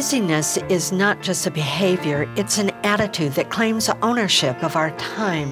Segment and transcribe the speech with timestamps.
[0.00, 5.50] Busyness is not just a behavior, it's an attitude that claims ownership of our time.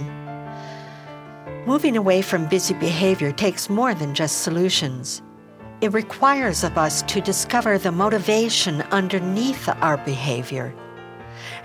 [1.67, 5.21] Moving away from busy behavior takes more than just solutions.
[5.83, 10.75] It requires of us to discover the motivation underneath our behavior.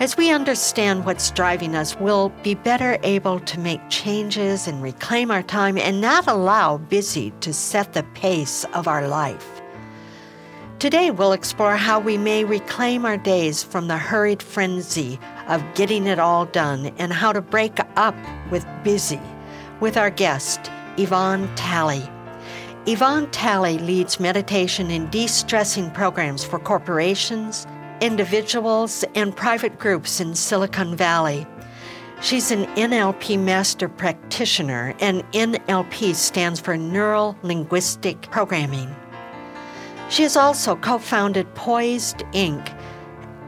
[0.02, 5.32] As we understand what's driving us, we'll be better able to make changes and reclaim
[5.32, 9.53] our time and not allow busy to set the pace of our life.
[10.84, 15.18] Today, we'll explore how we may reclaim our days from the hurried frenzy
[15.48, 18.14] of getting it all done and how to break up
[18.52, 19.22] with busy
[19.80, 22.04] with our guest, Yvonne Tally.
[22.86, 27.66] Yvonne Tally leads meditation and de stressing programs for corporations,
[28.02, 31.48] individuals, and private groups in Silicon Valley.
[32.22, 38.94] She's an NLP master practitioner, and NLP stands for Neural Linguistic Programming.
[40.14, 42.80] She has also co founded Poised Inc.,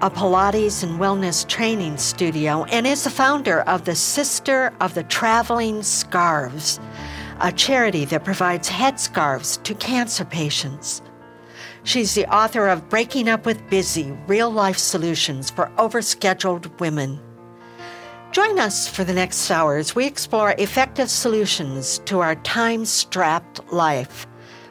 [0.02, 5.04] a Pilates and wellness training studio, and is the founder of the Sister of the
[5.04, 6.80] Traveling Scarves,
[7.40, 11.04] a charity that provides headscarves to cancer patients.
[11.84, 17.20] She's the author of Breaking Up with Busy Real Life Solutions for Overscheduled Women.
[18.32, 23.72] Join us for the next hour as we explore effective solutions to our time strapped
[23.72, 24.26] life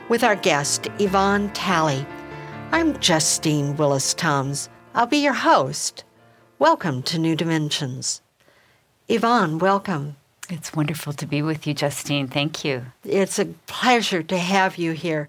[0.09, 2.07] with our guest, Yvonne Tally.
[2.73, 4.69] I'm Justine Willis Toms.
[4.95, 6.05] I'll be your host.
[6.59, 8.21] Welcome to New Dimensions.
[9.09, 10.17] Yvonne, welcome.
[10.51, 12.29] It's wonderful to be with you, Justine.
[12.29, 12.85] Thank you.
[13.03, 15.29] It's a pleasure to have you here.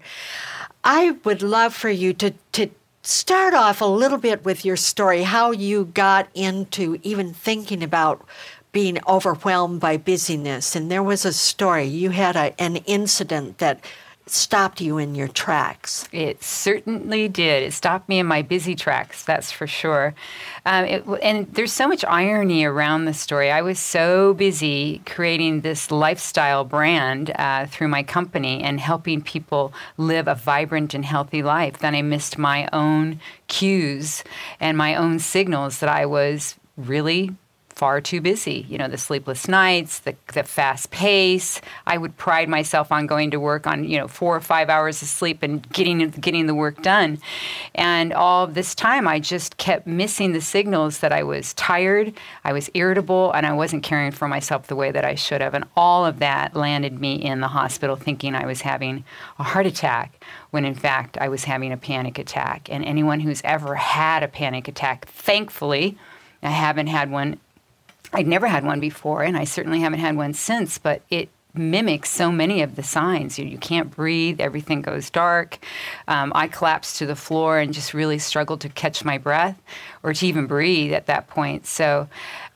[0.84, 2.68] I would love for you to, to
[3.02, 8.26] start off a little bit with your story, how you got into even thinking about
[8.72, 10.76] being overwhelmed by busyness.
[10.76, 13.80] And there was a story, you had a, an incident that
[14.28, 16.08] stopped you in your tracks.
[16.10, 17.62] It certainly did.
[17.62, 20.14] It stopped me in my busy tracks, that's for sure.
[20.64, 23.52] Um, it, and there's so much irony around the story.
[23.52, 29.72] I was so busy creating this lifestyle brand uh, through my company and helping people
[29.96, 34.24] live a vibrant and healthy life that I missed my own cues
[34.58, 37.30] and my own signals that I was really
[37.76, 38.64] far too busy.
[38.70, 41.60] You know, the sleepless nights, the, the fast pace.
[41.86, 45.02] I would pride myself on going to work on, you know, four or five hours
[45.02, 47.18] of sleep and getting getting the work done.
[47.74, 52.54] And all this time, I just kept missing the signals that I was tired, I
[52.54, 55.52] was irritable, and I wasn't caring for myself the way that I should have.
[55.52, 59.04] And all of that landed me in the hospital thinking I was having
[59.38, 62.70] a heart attack when in fact I was having a panic attack.
[62.70, 65.98] And anyone who's ever had a panic attack, thankfully,
[66.42, 67.40] I haven't had one
[68.12, 71.28] I'd never had one before, and I certainly haven't had one since, but it
[71.58, 73.38] mimics so many of the signs.
[73.38, 75.58] You, you can't breathe, everything goes dark.
[76.06, 79.60] Um, I collapsed to the floor and just really struggled to catch my breath
[80.02, 81.66] or to even breathe at that point.
[81.66, 82.08] So,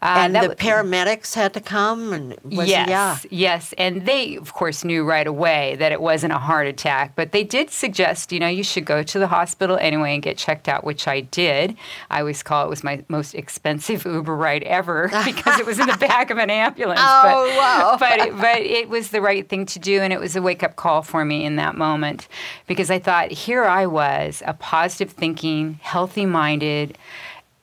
[0.02, 3.18] uh, and the w- paramedics had to come, and yes, yeah.
[3.30, 7.32] yes, and they of course knew right away that it wasn't a heart attack, but
[7.32, 10.68] they did suggest, you know, you should go to the hospital anyway and get checked
[10.68, 11.76] out, which I did.
[12.10, 15.86] I always call it was my most expensive Uber ride ever because it was in
[15.86, 17.00] the back of an ambulance.
[17.02, 17.96] oh but, wow!
[18.00, 20.62] but it, but it was the right thing to do, and it was a wake
[20.62, 22.26] up call for me in that moment
[22.66, 26.96] because I thought here I was, a positive thinking, healthy minded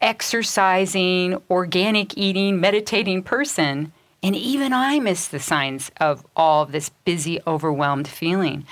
[0.02, 3.92] exercising, organic eating, meditating person.
[4.24, 8.66] And even I miss the signs of all of this busy, overwhelmed feeling.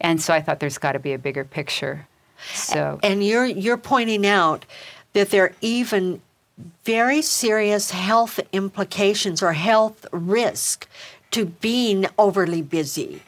[0.00, 2.06] And so I thought there's got to be a bigger picture.
[2.52, 4.64] So And you're you're pointing out
[5.12, 6.20] that there are even
[6.84, 10.88] very serious health implications or health risk
[11.32, 13.22] to being overly busy.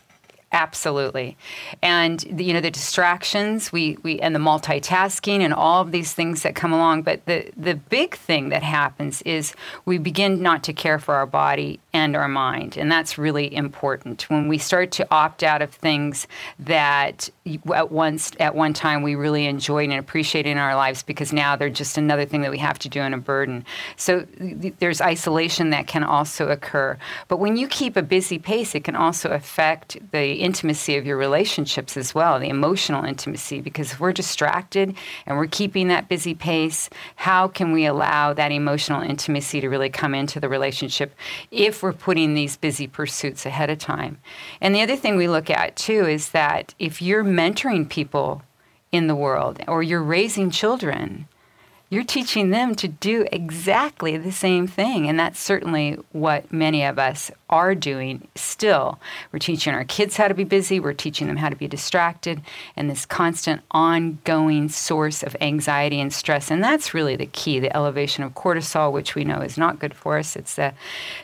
[0.56, 1.36] Absolutely.
[1.82, 6.44] And you know the distractions, we, we and the multitasking and all of these things
[6.44, 9.52] that come along, but the the big thing that happens is
[9.84, 14.30] we begin not to care for our body and our mind, and that's really important.
[14.30, 16.26] When we start to opt out of things
[16.58, 17.28] that
[17.74, 21.54] at once at one time we really enjoyed and appreciated in our lives because now
[21.56, 23.62] they're just another thing that we have to do and a burden.
[23.96, 26.96] So th- there's isolation that can also occur.
[27.28, 31.18] But when you keep a busy pace, it can also affect the intimacy of your
[31.18, 34.96] relationships as well, the emotional intimacy, because if we're distracted
[35.26, 39.90] and we're keeping that busy pace, how can we allow that emotional intimacy to really
[39.90, 41.14] come into the relationship
[41.50, 44.18] if we're putting these busy pursuits ahead of time?
[44.60, 48.42] And the other thing we look at too is that if you're mentoring people
[48.92, 51.28] in the world or you're raising children,
[51.88, 55.08] you're teaching them to do exactly the same thing.
[55.08, 58.98] And that's certainly what many of us are doing still.
[59.30, 62.42] We're teaching our kids how to be busy, we're teaching them how to be distracted,
[62.74, 66.50] and this constant ongoing source of anxiety and stress.
[66.50, 69.94] And that's really the key the elevation of cortisol, which we know is not good
[69.94, 70.34] for us.
[70.34, 70.74] It's the,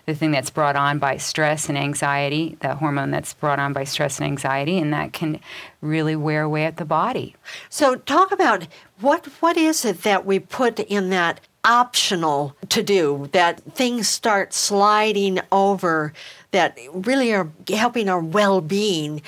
[0.07, 3.83] the thing that's brought on by stress and anxiety, the hormone that's brought on by
[3.83, 5.41] stress and anxiety, and that can
[5.81, 7.35] really wear away at the body.
[7.69, 8.69] So, talk about
[9.03, 14.53] what what is it that we put in that optional to do that things start
[14.53, 16.13] sliding over
[16.53, 19.23] that really are helping our well-being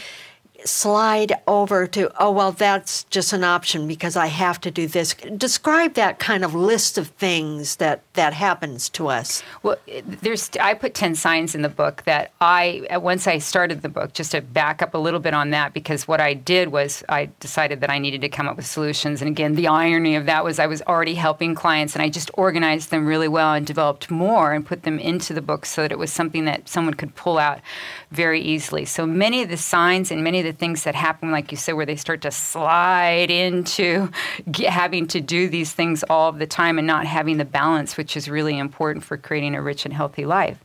[0.65, 5.15] slide over to, oh, well, that's just an option because I have to do this.
[5.37, 9.43] Describe that kind of list of things that, that happens to us.
[9.63, 9.77] Well,
[10.07, 14.13] there's, I put 10 signs in the book that I, once I started the book,
[14.15, 17.31] just to back up a little bit on that, because what I did was I
[17.41, 19.21] decided that I needed to come up with solutions.
[19.21, 22.31] And again, the irony of that was I was already helping clients and I just
[22.35, 25.93] organized them really well and developed more and put them into the book so that
[25.93, 27.61] it was something that someone could pull out
[28.11, 28.85] very easily.
[28.85, 31.73] So many of the signs and many of the things that happen, like you said,
[31.73, 34.11] where they start to slide into
[34.67, 38.29] having to do these things all the time and not having the balance, which is
[38.29, 40.59] really important for creating a rich and healthy life.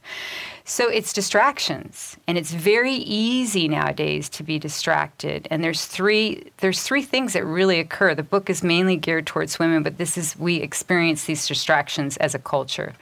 [0.69, 5.47] So it's distractions, and it's very easy nowadays to be distracted.
[5.49, 8.13] And there's three there's three things that really occur.
[8.13, 12.35] The book is mainly geared towards women, but this is we experience these distractions as
[12.35, 12.93] a culture.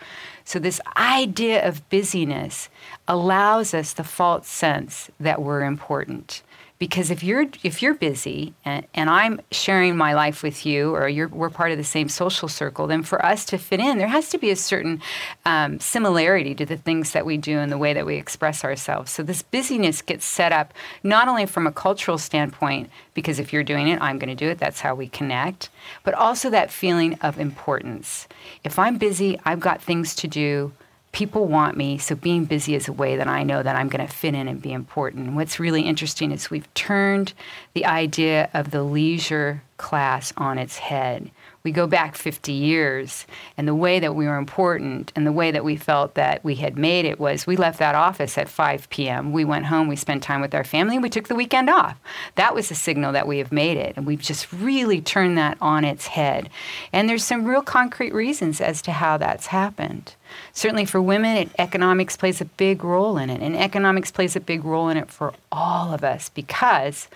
[0.47, 2.69] So this idea of busyness
[3.05, 6.41] allows us the false sense that we're important
[6.79, 11.09] because if you're if you're busy and, and I'm sharing my life with you or
[11.31, 14.29] we're part of the same social circle, then for us to fit in, there has
[14.29, 15.01] to be a certain
[15.45, 19.11] um, similarity to the things that we do and the way that we express ourselves.
[19.11, 23.63] So this busyness gets set up not only from a cultural standpoint, because if you're
[23.63, 24.59] doing it, I'm going to do it.
[24.59, 25.69] That's how we connect,
[26.03, 28.27] but also that feeling of importance.
[28.63, 30.73] If I'm busy, I've got things to do
[31.11, 34.05] people want me, so being busy is a way that I know that I'm going
[34.05, 35.33] to fit in and be important.
[35.33, 37.33] what's really interesting is we've turned
[37.73, 41.31] the idea of the leisure class on its head.
[41.63, 43.25] We go back 50 years,
[43.57, 46.55] and the way that we were important and the way that we felt that we
[46.55, 49.31] had made it was we left that office at 5 p.m.
[49.31, 51.99] We went home, we spent time with our family, we took the weekend off.
[52.35, 55.57] That was a signal that we have made it, and we've just really turned that
[55.59, 56.49] on its head.
[56.93, 60.15] And there's some real concrete reasons as to how that's happened.
[60.53, 64.39] Certainly for women, it, economics plays a big role in it, and economics plays a
[64.41, 67.07] big role in it for all of us because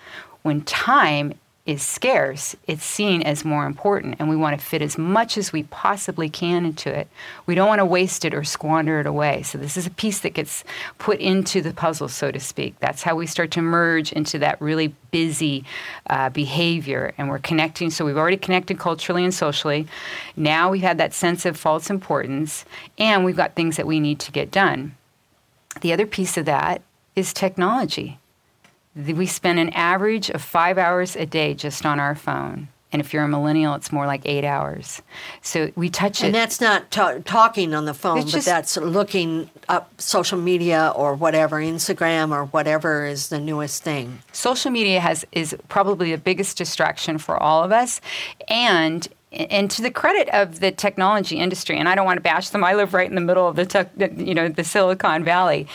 [0.42, 4.98] when time is scarce, it's seen as more important, and we want to fit as
[4.98, 7.06] much as we possibly can into it.
[7.46, 9.42] We don't want to waste it or squander it away.
[9.42, 10.64] So, this is a piece that gets
[10.98, 12.74] put into the puzzle, so to speak.
[12.80, 15.64] That's how we start to merge into that really busy
[16.10, 17.90] uh, behavior, and we're connecting.
[17.90, 19.86] So, we've already connected culturally and socially.
[20.34, 22.64] Now we've had that sense of false importance,
[22.98, 24.96] and we've got things that we need to get done.
[25.80, 26.82] The other piece of that
[27.14, 28.18] is technology
[28.94, 32.68] we spend an average of five hours a day just on our phone.
[32.92, 35.00] And if you're a millennial, it's more like eight hours.
[35.40, 36.26] So we touch it.
[36.26, 40.92] And that's not talking on the phone, it's but just, that's looking up social media
[40.94, 44.18] or whatever, Instagram or whatever is the newest thing.
[44.32, 48.02] Social media has is probably the biggest distraction for all of us.
[48.48, 52.50] And and to the credit of the technology industry, and I don't want to bash
[52.50, 55.66] them, I live right in the middle of the, tech, you know, the Silicon Valley.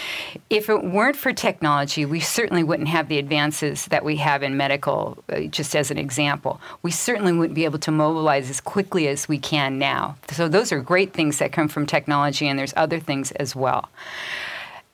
[0.49, 4.57] If it weren't for technology, we certainly wouldn't have the advances that we have in
[4.57, 5.23] medical.
[5.29, 9.27] Uh, just as an example, we certainly wouldn't be able to mobilize as quickly as
[9.27, 10.15] we can now.
[10.31, 13.89] So those are great things that come from technology, and there's other things as well.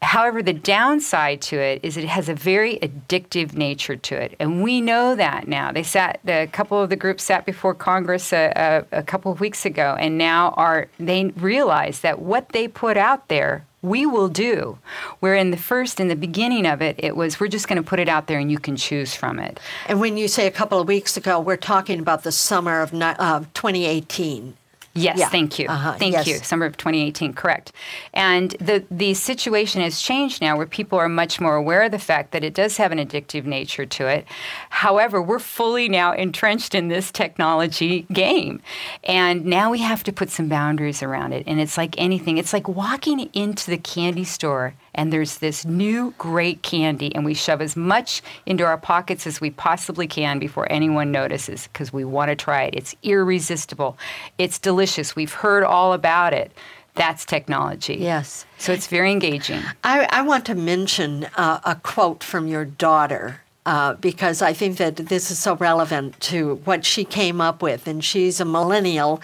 [0.04, 4.62] However, the downside to it is it has a very addictive nature to it, and
[4.62, 5.72] we know that now.
[5.72, 9.40] They sat a couple of the groups sat before Congress a, a, a couple of
[9.40, 14.30] weeks ago, and now are they realize that what they put out there we will
[14.30, 14.80] do.
[15.20, 17.88] Where in the first, in the beginning of it, it was we're just going to
[17.88, 19.60] put it out there and you can choose from it.
[19.88, 22.94] And when you say a couple of weeks ago, we're talking about the summer of
[22.94, 24.56] uh, 2018.
[24.96, 25.30] Yes, Yeah.
[25.30, 25.68] thank you.
[25.68, 26.28] Uh-huh, Thank yes.
[26.28, 26.36] you.
[26.38, 27.72] Summer of 2018, correct.
[28.14, 31.98] And the the situation has changed now where people are much more aware of the
[32.00, 34.28] fact that it does have an addictive nature to it.
[34.70, 38.62] However, we're fully now entrenched in this technology game.
[39.04, 41.44] And now we have to put some boundaries around it.
[41.48, 42.38] And it's like anything.
[42.38, 47.34] It's like walking into the candy store and there's this new great candy and we
[47.34, 52.06] shove as much into our pockets as we possibly can before anyone notices because we
[52.06, 52.76] want to try it.
[52.76, 53.98] It's irresistible.
[54.38, 55.16] It's delicious.
[55.16, 56.52] We've heard all about it.
[56.96, 57.96] That's technology.
[57.96, 58.46] Yes.
[58.60, 59.62] So it's very engaging.
[59.84, 64.78] I, I want to mention uh, a quote from your daughter uh, because I think
[64.78, 67.88] that this is so relevant to what she came up with.
[67.88, 69.22] And she's a millennial.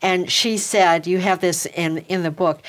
[0.00, 2.62] And she said, You have this in, in the book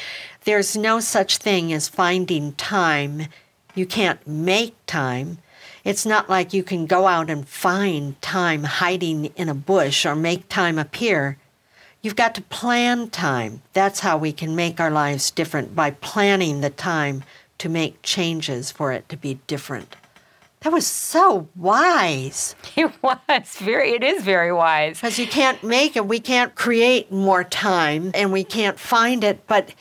[0.46, 3.28] there's no such thing as finding time.
[3.76, 5.40] You can't make time.
[5.84, 10.16] It's not like you can go out and find time hiding in a bush or
[10.16, 11.38] make time appear.
[12.02, 13.62] You've got to plan time.
[13.74, 17.24] That's how we can make our lives different by planning the time
[17.58, 19.96] to make changes for it to be different.
[20.62, 23.18] That was so wise It was
[23.58, 24.98] very, it is very wise.
[24.98, 26.06] because you can't make it.
[26.08, 29.74] We can't create more time and we can't find it, but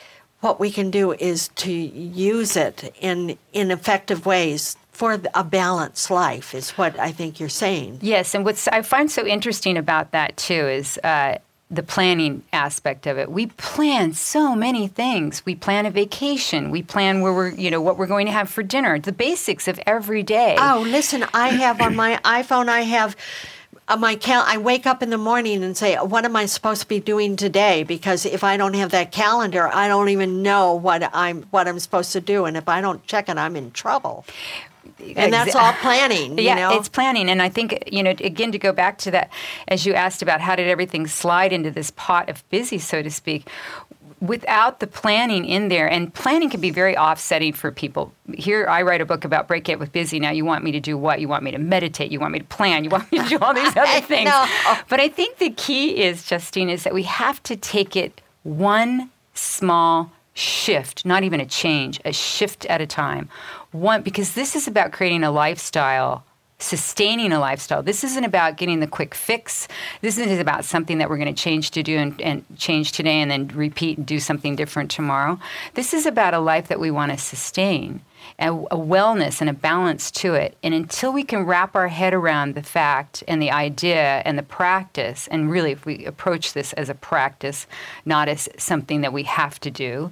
[0.43, 6.11] what we can do is to use it in, in effective ways for a balanced
[6.11, 7.99] life, is what I think you're saying.
[8.01, 11.37] Yes, and what's I find so interesting about that too is uh,
[11.71, 13.31] the planning aspect of it.
[13.31, 15.43] We plan so many things.
[15.45, 16.69] We plan a vacation.
[16.69, 18.99] We plan where we're, you know, what we're going to have for dinner.
[18.99, 20.55] The basics of every day.
[20.59, 23.15] Oh, listen, I have on my iPhone, I have
[23.99, 26.87] my cal- I wake up in the morning and say, "What am I supposed to
[26.87, 31.09] be doing today?" Because if I don't have that calendar, I don't even know what
[31.13, 34.25] I'm what I'm supposed to do, and if I don't check it, I'm in trouble.
[35.15, 36.77] And that's all planning, you yeah, know.
[36.77, 39.29] it's planning, and I think you know again to go back to that,
[39.67, 43.11] as you asked about how did everything slide into this pot of busy, so to
[43.11, 43.47] speak.
[44.23, 48.13] Without the planning in there, and planning can be very offsetting for people.
[48.33, 50.17] Here, I write a book about break it with busy.
[50.17, 51.19] Now, you want me to do what?
[51.19, 52.09] You want me to meditate?
[52.09, 52.85] You want me to plan?
[52.85, 54.29] You want me to do all these other things?
[54.29, 54.45] know.
[54.87, 59.11] But I think the key is, Justine, is that we have to take it one
[59.33, 63.29] small shift, not even a change, a shift at a time.
[63.71, 66.23] One because this is about creating a lifestyle,
[66.63, 67.83] sustaining a lifestyle.
[67.83, 69.67] This isn't about getting the quick fix.
[70.01, 73.21] This isn't about something that we're going to change to do and, and change today
[73.21, 75.39] and then repeat and do something different tomorrow.
[75.73, 78.01] This is about a life that we want to sustain.
[78.39, 80.57] A, a wellness and a balance to it.
[80.63, 84.43] And until we can wrap our head around the fact and the idea and the
[84.43, 87.67] practice, and really if we approach this as a practice,
[88.05, 90.11] not as something that we have to do,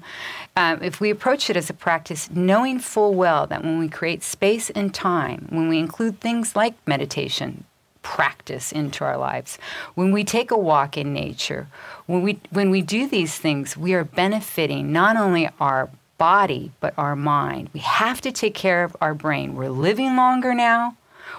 [0.55, 4.23] um, if we approach it as a practice, knowing full well that when we create
[4.23, 7.65] space and time, when we include things like meditation,
[8.01, 9.57] practice into our lives.
[9.95, 11.67] When we take a walk in nature,
[12.07, 15.89] when we when we do these things, we are benefiting not only our
[16.21, 17.67] body but our mind.
[17.73, 19.55] We have to take care of our brain.
[19.55, 20.95] We're living longer now.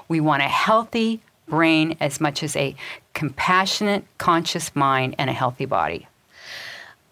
[0.08, 2.74] We want a healthy brain as much as a
[3.14, 6.08] compassionate, conscious mind and a healthy body.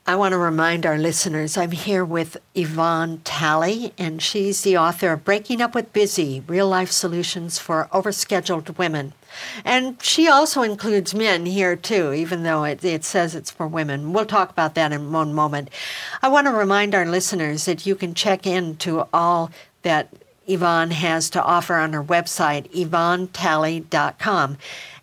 [0.05, 5.13] I want to remind our listeners I'm here with Yvonne Tally, and she's the author
[5.13, 9.13] of Breaking Up with Busy Real Life Solutions for Overscheduled Women.
[9.65, 14.13] And she also includes men here too, even though it, it says it's for women.
[14.13, 15.71] We'll talk about that in one moment.
[16.23, 19.51] I want to remind our listeners that you can check into all
[19.83, 20.09] that
[20.47, 24.59] Yvonne has to offer on her website, yvonnetally.com.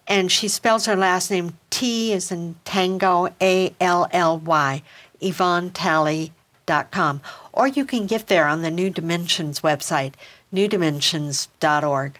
[0.07, 4.81] And she spells her last name T as in Tango, A L L Y,
[5.22, 7.22] yvonnetally.com.
[7.53, 10.13] Or you can get there on the New Dimensions website,
[10.53, 12.19] newdimensions.org.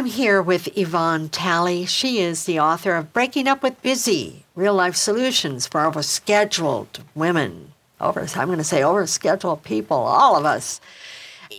[0.00, 1.84] I'm here with Yvonne Tally.
[1.84, 7.74] She is the author of Breaking Up with Busy Real Life Solutions for Overscheduled Women.
[8.00, 10.80] Over, I'm going to say overscheduled people, all of us.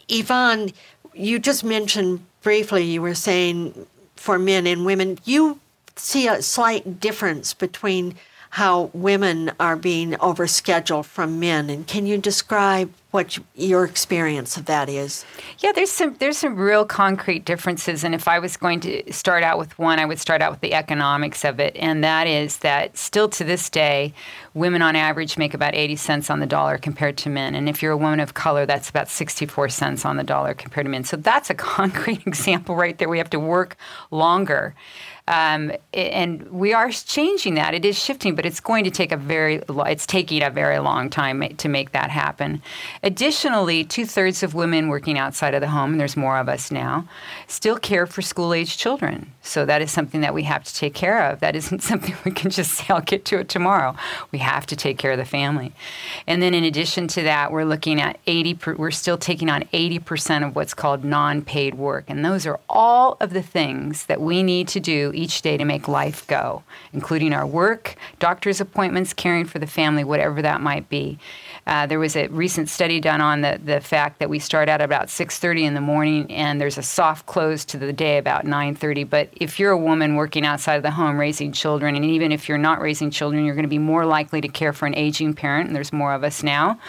[0.09, 0.71] Yvonne,
[1.13, 5.59] you just mentioned briefly, you were saying for men and women, you
[5.95, 8.15] see a slight difference between
[8.51, 11.69] how women are being overscheduled from men.
[11.69, 15.25] And can you describe what your experience of that is?
[15.59, 18.03] Yeah, there's some there's some real concrete differences.
[18.03, 20.59] And if I was going to start out with one, I would start out with
[20.59, 24.13] the economics of it, and that is that still to this day,
[24.53, 27.55] women on average make about 80 cents on the dollar compared to men.
[27.55, 30.85] And if you're a woman of color, that's about 64 cents on the dollar compared
[30.85, 31.05] to men.
[31.05, 33.07] So that's a concrete example right there.
[33.07, 33.77] We have to work
[34.09, 34.75] longer.
[35.27, 37.73] Um, and we are changing that.
[37.73, 41.09] It is shifting, but it's going to take a very, it's taking a very long
[41.09, 42.61] time to make that happen.
[43.03, 46.71] Additionally, two thirds of women working outside of the home, and there's more of us
[46.71, 47.07] now,
[47.47, 49.31] still care for school age children.
[49.43, 51.39] So that is something that we have to take care of.
[51.39, 53.95] That isn't something we can just say, I'll get to it tomorrow.
[54.31, 55.73] We have to take care of the family.
[56.27, 59.63] And then in addition to that, we're looking at 80, per, we're still taking on
[59.73, 62.05] 80% of what's called non paid work.
[62.07, 65.65] And those are all of the things that we need to do each day to
[65.65, 66.63] make life go,
[66.93, 71.17] including our work, doctor's appointments, caring for the family, whatever that might be.
[71.67, 74.81] Uh, there was a recent study done on the, the fact that we start out
[74.81, 79.07] about 6.30 in the morning and there's a soft close to the day about 9.30
[79.07, 82.49] but if you're a woman working outside of the home raising children and even if
[82.49, 85.33] you're not raising children you're going to be more likely to care for an aging
[85.33, 86.79] parent and there's more of us now.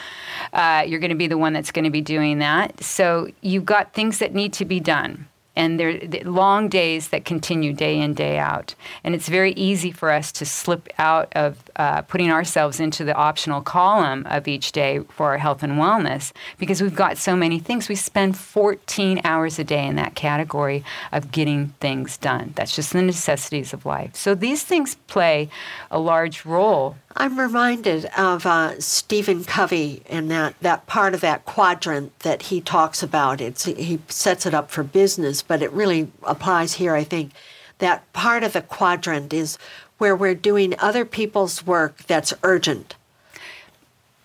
[0.52, 2.83] Uh, you're going to be the one that's going to be doing that.
[2.83, 7.73] So you've got things that need to be done and they're long days that continue
[7.73, 8.75] day in day out.
[9.05, 13.15] And it's very easy for us to slip out of uh, putting ourselves into the
[13.15, 17.59] optional column of each day for our health and wellness because we've got so many
[17.59, 17.89] things.
[17.89, 22.53] We spend 14 hours a day in that category of getting things done.
[22.57, 24.17] That's just the necessities of life.
[24.17, 25.51] So these things play
[25.91, 31.44] a large role I'm reminded of uh, Stephen Covey and that, that part of that
[31.44, 33.40] quadrant that he talks about.
[33.40, 37.33] It's, he sets it up for business, but it really applies here, I think.
[37.79, 39.59] That part of the quadrant is
[39.98, 42.94] where we're doing other people's work that's urgent.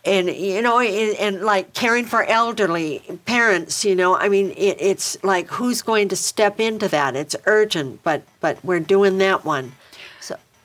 [0.06, 4.78] And, you know, and, and like caring for elderly parents, you know, I mean, it,
[4.80, 7.15] it's like who's going to step into that?
[7.17, 9.73] It's urgent, but, but we're doing that one.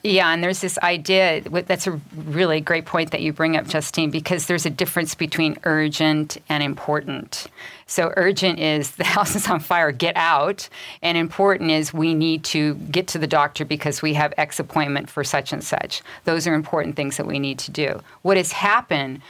[0.05, 4.11] Yeah, and there's this idea that's a really great point that you bring up, Justine,
[4.11, 7.47] because there's a difference between urgent and important.
[7.87, 10.69] So, urgent is the house is on fire, get out.
[11.03, 15.09] And important is we need to get to the doctor because we have X appointment
[15.09, 16.03] for such and such.
[16.25, 18.01] Those are important things that we need to do.
[18.23, 19.23] What has happened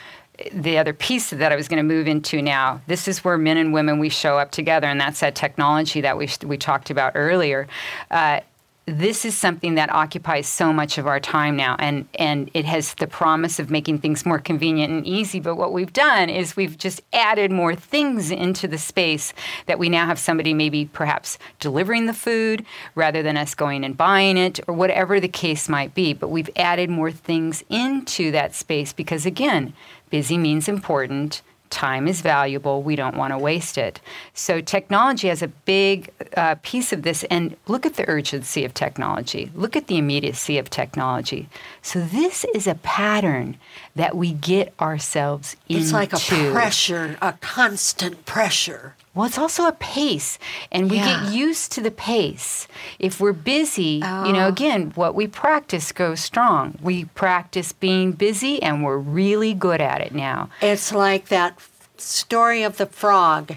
[0.53, 2.81] the other piece that I was going to move into now.
[2.87, 6.17] This is where men and women we show up together, and that's that technology that
[6.17, 7.69] we we talked about earlier.
[8.11, 8.41] Uh,
[8.87, 12.95] this is something that occupies so much of our time now and and it has
[12.95, 15.39] the promise of making things more convenient and easy.
[15.39, 19.33] But what we've done is we've just added more things into the space
[19.67, 22.65] that we now have somebody maybe perhaps delivering the food
[22.97, 26.13] rather than us going and buying it or whatever the case might be.
[26.13, 29.75] But we've added more things into that space because again
[30.11, 32.83] busy means important time is valuable.
[32.83, 34.01] We don't want to waste it.
[34.35, 37.25] So, technology has a big uh, piece of this.
[37.25, 41.49] And look at the urgency of technology, look at the immediacy of technology.
[41.81, 43.57] So, this is a pattern
[43.95, 45.83] that we get ourselves into.
[45.83, 48.95] It's like a pressure, a constant pressure.
[49.15, 50.39] Well, it's also a pace,
[50.71, 51.25] and we yeah.
[51.25, 52.67] get used to the pace.
[52.99, 54.25] If we're busy, oh.
[54.25, 54.49] you know, oh.
[54.49, 56.79] again, what we practice goes strong.
[56.81, 60.49] We practice being busy, and we're really good at it now.
[60.63, 61.61] It's like that
[61.99, 63.57] story of the frog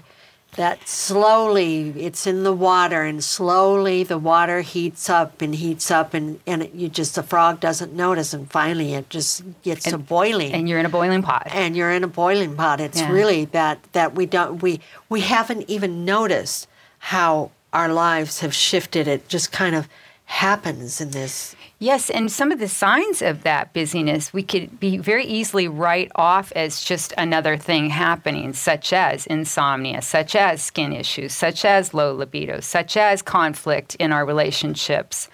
[0.56, 6.14] that slowly it's in the water and slowly the water heats up and heats up
[6.14, 9.92] and, and it, you just the frog doesn't notice and finally it just gets and,
[9.92, 10.54] to boiling.
[10.54, 11.48] and you're in a boiling pot.
[11.52, 12.80] And you're in a boiling pot.
[12.80, 13.12] It's yeah.
[13.12, 16.68] really that that we don't we we haven't even noticed
[17.00, 19.08] how our lives have shifted.
[19.08, 19.88] It just kind of
[20.26, 24.98] happens in this Yes, and some of the signs of that busyness we could be
[24.98, 30.94] very easily write off as just another thing happening, such as insomnia, such as skin
[30.94, 35.28] issues, such as low libido, such as conflict in our relationships.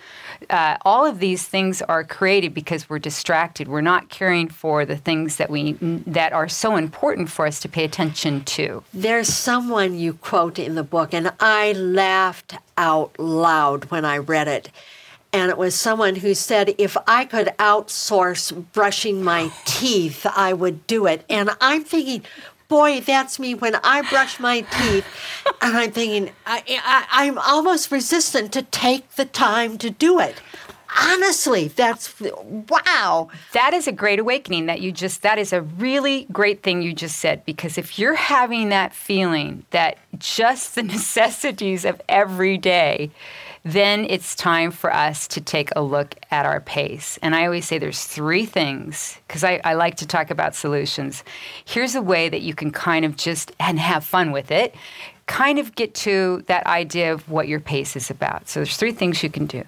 [0.50, 3.68] Uh, all of these things are created because we're distracted.
[3.68, 5.74] We're not caring for the things that we
[6.08, 8.84] that are so important for us to pay attention to.
[8.96, 14.48] There's someone you quote in the book, and I laughed out loud when I read
[14.48, 14.72] it
[15.34, 20.86] and it was someone who said if I could outsource brushing my teeth, I would
[20.88, 21.24] do it.
[21.30, 22.24] And I'm thinking,
[22.68, 25.06] boy, that's me when I brush my teeth.
[25.62, 30.42] and I'm thinking, I, I, I'm almost resistant to take the time to do it
[31.00, 32.22] honestly that's
[32.70, 36.82] wow that is a great awakening that you just that is a really great thing
[36.82, 42.58] you just said because if you're having that feeling that just the necessities of every
[42.58, 43.10] day
[43.64, 47.20] then it's time for us to take a look at our pace.
[47.22, 51.24] And I always say there's three things, because I, I, like to talk about solutions.
[51.64, 54.74] Here's a way that you can kind of just and have fun with it,
[55.28, 58.50] kind of get to that idea of what your pace is about.
[58.50, 59.64] So there's three things you can do.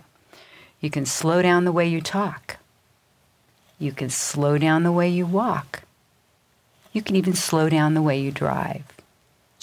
[0.81, 2.57] You can slow down the way you talk.
[3.77, 5.83] You can slow down the way you walk.
[6.93, 8.92] You can even slow down the way you drive.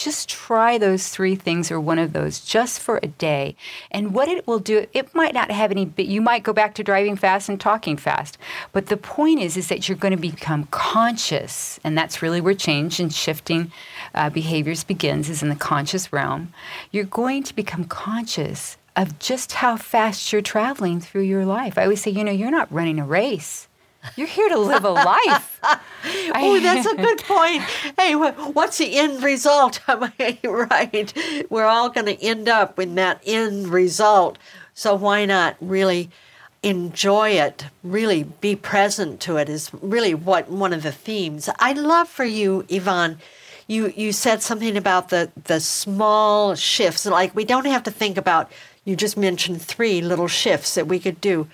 [0.01, 3.55] Just try those three things or one of those just for a day.
[3.91, 6.75] And what it will do, it might not have any, but you might go back
[6.77, 8.39] to driving fast and talking fast.
[8.73, 11.79] But the point is, is that you're going to become conscious.
[11.85, 13.73] And that's really where change and shifting
[14.15, 16.55] uh, behaviors begins, is in the conscious realm.
[16.91, 21.77] You're going to become conscious of just how fast you're traveling through your life.
[21.77, 23.69] I always say, you know, you're not running a race.
[24.17, 25.61] You're here to live a life.
[26.35, 27.63] oh, that's a good point.
[27.99, 29.81] Hey, what's the end result?
[29.89, 31.13] Am I right.
[31.51, 34.39] We're all going to end up in that end result.
[34.75, 36.11] So why not really
[36.63, 37.67] enjoy it?
[37.83, 41.49] Really be present to it is really what one of the themes.
[41.59, 43.19] I'd love for you, Yvonne.
[43.67, 47.07] You you said something about the the small shifts.
[47.07, 48.51] Like we don't have to think about.
[48.85, 51.47] You just mentioned three little shifts that we could do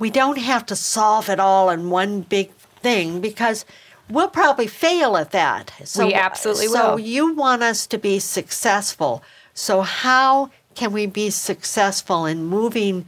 [0.00, 2.50] we don't have to solve it all in one big
[2.82, 3.64] thing because
[4.08, 5.72] we'll probably fail at that.
[5.84, 6.96] So, we absolutely so will.
[6.98, 9.22] So you want us to be successful.
[9.54, 13.06] So how can we be successful in moving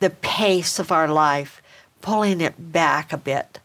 [0.00, 1.60] the pace of our life,
[2.00, 3.60] pulling it back a bit?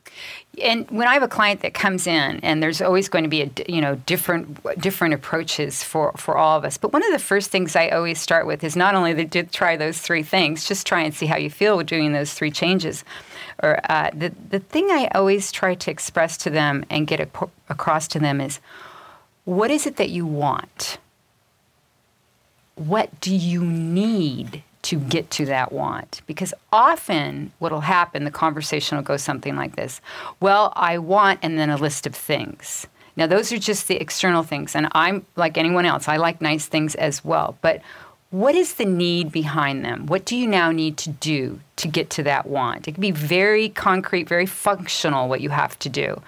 [0.62, 3.42] And when I have a client that comes in, and there's always going to be
[3.42, 6.78] a you know different different approaches for for all of us.
[6.78, 9.76] But one of the first things I always start with is not only to try
[9.78, 13.04] those three things, just try and see how you feel with doing those three changes.
[13.64, 17.20] Or uh, the the thing I always try to express to them and get
[17.70, 18.60] across to them is,
[19.46, 21.00] what is it that you want?
[22.76, 26.22] What do you need to get to that want.
[26.28, 30.02] Because often what'll happen, the conversation will go something like this
[30.40, 32.88] Well, I want, and then a list of things.
[33.16, 34.76] Now, those are just the external things.
[34.76, 37.58] And I'm like anyone else, I like nice things as well.
[37.62, 37.82] But
[38.32, 40.08] what is the need behind them?
[40.08, 42.88] What do you now need to do to get to that want?
[42.88, 46.20] It can be very concrete, very functional what you have to do.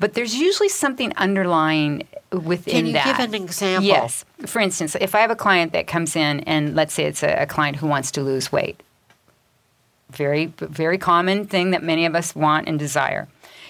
[0.00, 3.18] But there's usually something underlying within Can you that.
[3.18, 3.86] give an example?
[3.86, 4.24] Yes.
[4.46, 7.42] For instance, if I have a client that comes in and let's say it's a,
[7.42, 8.82] a client who wants to lose weight,
[10.10, 13.28] very very common thing that many of us want and desire.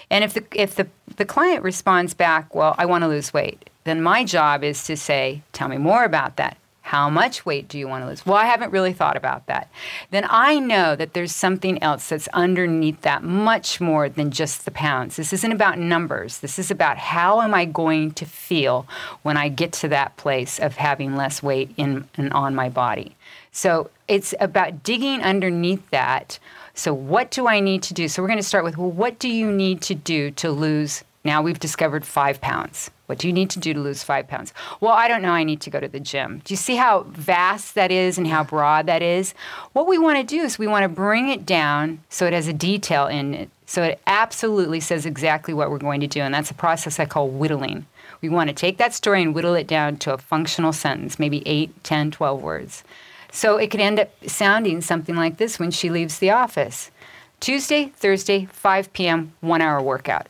[0.09, 3.69] And if the if the, the client responds back, well, I want to lose weight,
[3.83, 6.56] then my job is to say, tell me more about that.
[6.87, 8.25] How much weight do you want to lose?
[8.25, 9.69] Well, I haven't really thought about that.
[10.11, 14.71] Then I know that there's something else that's underneath that much more than just the
[14.71, 15.17] pounds.
[15.17, 16.37] This isn't about numbers.
[16.37, 18.87] This is about how am I going to feel
[19.23, 23.17] when I get to that place of having less weight in and on my body.
[23.51, 26.39] So it's about digging underneath that.
[26.73, 28.07] So what do I need to do?
[28.07, 31.03] So we're going to start with well, what do you need to do to lose?
[31.25, 32.91] Now we've discovered five pounds.
[33.07, 34.53] What do you need to do to lose five pounds?
[34.81, 35.31] Well, I don't know.
[35.31, 36.41] I need to go to the gym.
[36.43, 39.33] Do you see how vast that is and how broad that is?
[39.71, 42.49] What we want to do is we want to bring it down so it has
[42.49, 43.49] a detail in it.
[43.65, 46.19] So it absolutely says exactly what we're going to do.
[46.19, 47.85] And that's a process I call whittling.
[48.21, 51.43] We want to take that story and whittle it down to a functional sentence, maybe
[51.45, 52.83] 8, 10, 12 words.
[53.31, 56.91] So it could end up sounding something like this when she leaves the office
[57.39, 60.27] Tuesday, Thursday, 5 p.m., one hour workout.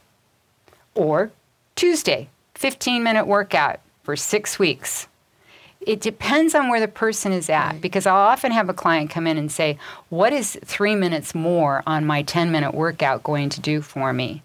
[0.93, 1.31] Or
[1.75, 5.07] Tuesday, 15 minute workout for six weeks.
[5.79, 7.81] It depends on where the person is at right.
[7.81, 9.77] because I'll often have a client come in and say,
[10.09, 14.41] What is three minutes more on my 10 minute workout going to do for me?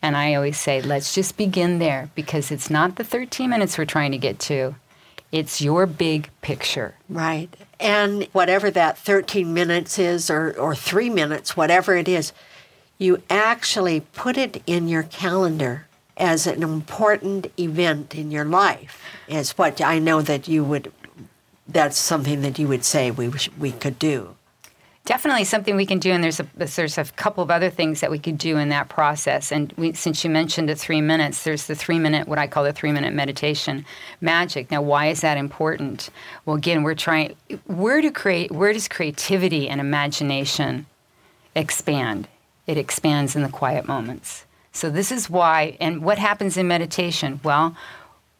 [0.00, 3.86] And I always say, Let's just begin there because it's not the 13 minutes we're
[3.86, 4.76] trying to get to,
[5.32, 6.94] it's your big picture.
[7.08, 7.52] Right.
[7.80, 12.32] And whatever that 13 minutes is or, or three minutes, whatever it is,
[12.98, 15.87] you actually put it in your calendar
[16.18, 20.92] as an important event in your life is what I know that you would
[21.68, 24.34] that's something that you would say we we could do.
[25.04, 28.10] Definitely something we can do and there's a there's a couple of other things that
[28.10, 29.52] we could do in that process.
[29.52, 32.64] And we, since you mentioned the three minutes there's the three minute what i call
[32.64, 33.86] the three minute meditation
[34.20, 34.70] magic.
[34.70, 36.10] Now why is that important?
[36.44, 40.86] Well again we're trying where do create where does creativity and imagination
[41.54, 42.28] expand?
[42.66, 44.44] It expands in the quiet moments
[44.78, 47.40] So, this is why, and what happens in meditation?
[47.42, 47.76] Well,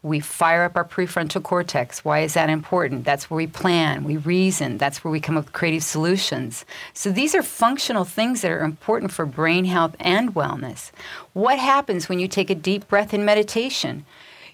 [0.05, 2.05] we fire up our prefrontal cortex.
[2.05, 3.05] Why is that important?
[3.05, 6.65] That's where we plan, we reason, that's where we come up with creative solutions.
[6.95, 10.93] So these are functional things that are important for brain health and wellness.
[11.33, 14.07] What happens when you take a deep breath in meditation?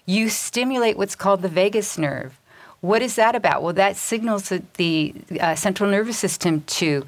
[0.07, 2.39] You stimulate what's called the vagus nerve.
[2.81, 3.61] What is that about?
[3.61, 7.05] Well, that signals the uh, central nervous system to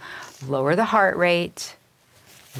[0.48, 1.77] lower the heart rate,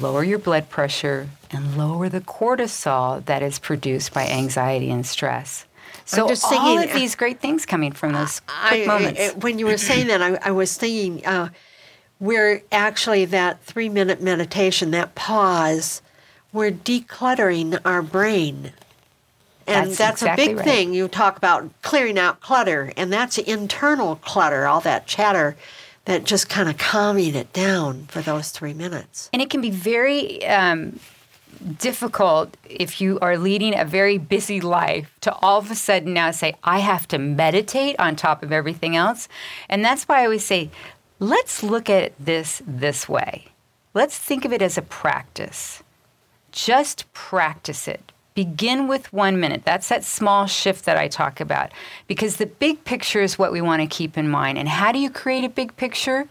[0.00, 5.64] lower your blood pressure, and lower the cortisol that is produced by anxiety and stress.
[6.04, 9.20] So all thinking, of these great things coming from those quick I, moments.
[9.20, 11.50] I, when you were saying that, I, I was thinking uh,
[12.18, 16.00] we're actually that three minute meditation, that pause,
[16.52, 18.72] we're decluttering our brain.
[19.66, 20.64] And that's, that's exactly a big right.
[20.64, 20.94] thing.
[20.94, 25.56] You talk about clearing out clutter, and that's internal clutter, all that chatter
[26.08, 29.28] that just kind of calming it down for those three minutes.
[29.30, 30.98] And it can be very um,
[31.78, 36.30] difficult if you are leading a very busy life to all of a sudden now
[36.30, 39.28] say, I have to meditate on top of everything else.
[39.68, 40.70] And that's why I always say,
[41.18, 43.48] let's look at this this way.
[43.92, 45.82] Let's think of it as a practice.
[46.52, 48.12] Just practice it.
[48.38, 49.62] Begin with one minute.
[49.64, 51.72] That's that small shift that I talk about.
[52.06, 54.58] Because the big picture is what we want to keep in mind.
[54.58, 56.28] And how do you create a big picture?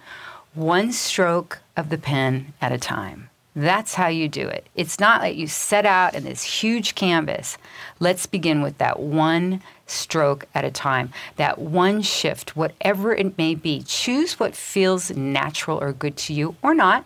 [0.53, 3.29] One stroke of the pen at a time.
[3.57, 4.67] That's how you do it.
[4.73, 7.57] It's not like you set out in this huge canvas.
[7.99, 13.53] Let's begin with that one stroke at a time, that one shift, whatever it may
[13.53, 13.83] be.
[13.83, 17.03] Choose what feels natural or good to you or not,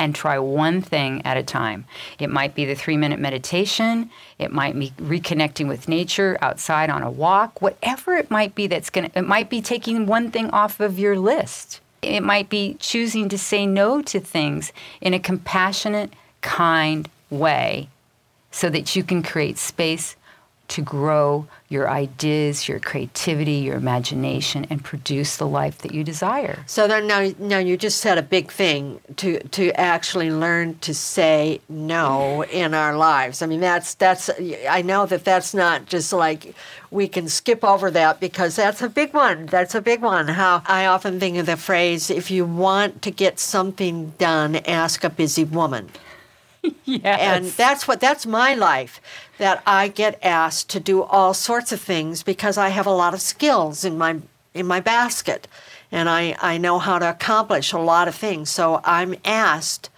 [0.00, 1.84] and try one thing at a time.
[2.18, 7.02] It might be the three minute meditation, it might be reconnecting with nature outside on
[7.02, 10.80] a walk, whatever it might be that's gonna, it might be taking one thing off
[10.80, 11.80] of your list.
[12.00, 17.90] It might be choosing to say no to things in a compassionate, kind way
[18.50, 20.16] so that you can create space
[20.70, 26.58] to grow your ideas, your creativity, your imagination, and produce the life that you desire.
[26.66, 30.94] So then now, now you just said a big thing to to actually learn to
[30.94, 33.42] say no in our lives.
[33.42, 34.30] I mean, that's that's.
[34.68, 36.54] I know that that's not just like
[36.90, 39.46] we can skip over that because that's a big one.
[39.46, 40.28] That's a big one.
[40.28, 45.04] How I often think of the phrase, "If you want to get something done, ask
[45.04, 45.90] a busy woman."
[46.84, 47.20] yes.
[47.20, 49.00] And that's what that's my life
[49.38, 53.14] that I get asked to do all sorts of things because I have a lot
[53.14, 54.20] of skills in my
[54.54, 55.48] in my basket
[55.92, 58.50] and I, I know how to accomplish a lot of things.
[58.50, 59.90] So I'm asked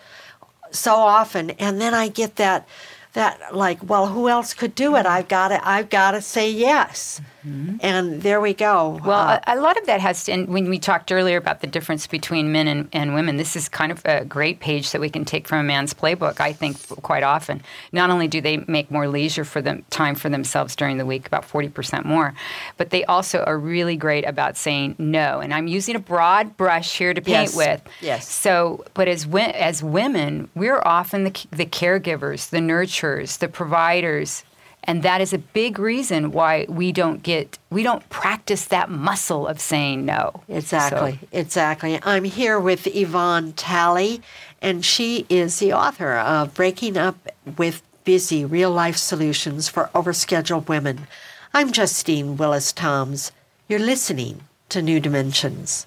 [0.70, 2.66] so often and then I get that
[3.12, 5.04] that like, well, who else could do it?
[5.04, 7.20] I've got to, I've got to say yes.
[7.46, 7.76] Mm-hmm.
[7.80, 9.00] And there we go.
[9.04, 11.60] Well, uh, a, a, lot of that has to, and when we talked earlier about
[11.60, 15.00] the difference between men and, and women, this is kind of a great page that
[15.00, 17.62] we can take from a man's playbook, I think, quite often.
[17.90, 21.26] Not only do they make more leisure for them, time for themselves during the week,
[21.26, 22.32] about 40% more,
[22.76, 25.40] but they also are really great about saying no.
[25.40, 27.56] And I'm using a broad brush here to paint yes.
[27.56, 27.82] with.
[28.00, 28.28] Yes.
[28.28, 34.44] So, but as, as women, we're often the, the caregivers, the nurturers, the providers,
[34.84, 39.46] and that is a big reason why we don't get we don't practice that muscle
[39.46, 40.42] of saying no.
[40.48, 41.28] Exactly so.
[41.32, 41.98] exactly.
[42.02, 44.22] I'm here with yvonne tally
[44.60, 47.16] and she is the author of breaking up
[47.56, 51.06] with busy real life solutions for overscheduled women.
[51.54, 53.32] I'm justine willis toms
[53.68, 55.86] you're listening to new dimensions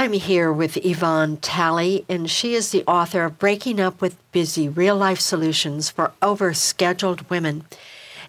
[0.00, 4.66] I'm here with Yvonne Tally, and she is the author of Breaking Up with Busy
[4.66, 7.66] Real Life Solutions for Overscheduled Women.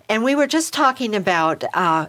[0.09, 2.07] And we were just talking about uh,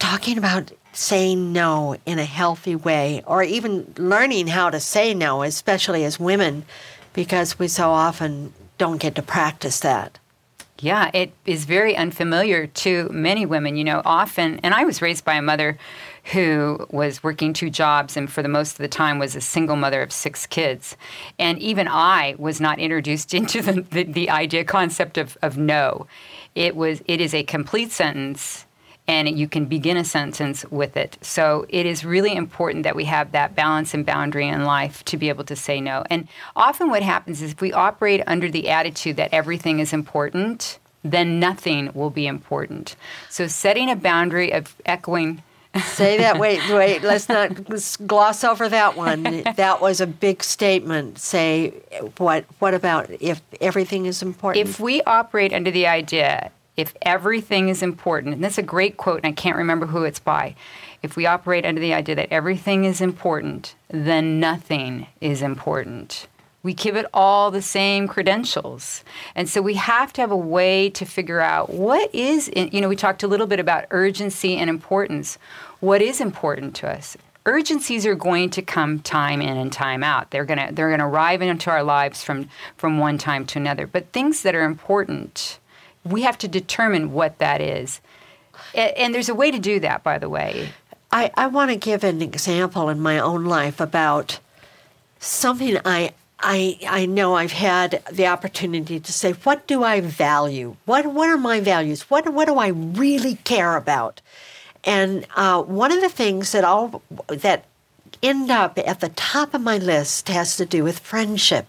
[0.00, 5.44] talking about saying no in a healthy way, or even learning how to say no,
[5.44, 6.64] especially as women,
[7.12, 10.18] because we so often don't get to practice that.
[10.80, 13.76] Yeah, it is very unfamiliar to many women.
[13.76, 15.78] You know, often, and I was raised by a mother
[16.32, 19.76] who was working two jobs and for the most of the time was a single
[19.76, 20.96] mother of six kids.
[21.38, 26.06] And even I was not introduced into the, the, the idea concept of, of no.
[26.54, 28.66] It was it is a complete sentence
[29.10, 31.18] and you can begin a sentence with it.
[31.20, 35.16] So it is really important that we have that balance and boundary in life to
[35.16, 36.04] be able to say no.
[36.08, 40.78] And often what happens is if we operate under the attitude that everything is important,
[41.02, 42.94] then nothing will be important.
[43.28, 45.42] So setting a boundary of echoing
[45.84, 46.38] Say that.
[46.38, 47.02] Wait, wait.
[47.02, 47.50] Let's not
[48.06, 49.44] gloss over that one.
[49.60, 51.18] That was a big statement.
[51.18, 51.70] Say
[52.16, 52.44] what?
[52.58, 54.66] What about if everything is important?
[54.66, 59.18] If we operate under the idea if everything is important, and that's a great quote,
[59.18, 60.54] and I can't remember who it's by.
[61.02, 66.26] If we operate under the idea that everything is important, then nothing is important.
[66.62, 69.02] We give it all the same credentials.
[69.34, 72.88] And so we have to have a way to figure out what is, you know,
[72.88, 75.38] we talked a little bit about urgency and importance.
[75.80, 77.16] What is important to us?
[77.46, 80.30] Urgencies are going to come time in and time out.
[80.30, 83.58] They're going to they're going to arrive into our lives from from one time to
[83.58, 83.86] another.
[83.86, 85.58] But things that are important,
[86.04, 88.02] we have to determine what that is.
[88.74, 90.68] And, and there's a way to do that, by the way.
[91.10, 94.38] I, I want to give an example in my own life about
[95.18, 100.76] something I I, I know I've had the opportunity to say, what do I value?
[100.86, 102.02] What, what are my values?
[102.10, 104.20] What, what do I really care about?
[104.82, 107.66] And uh, one of the things that all that
[108.22, 111.66] end up at the top of my list has to do with friendship.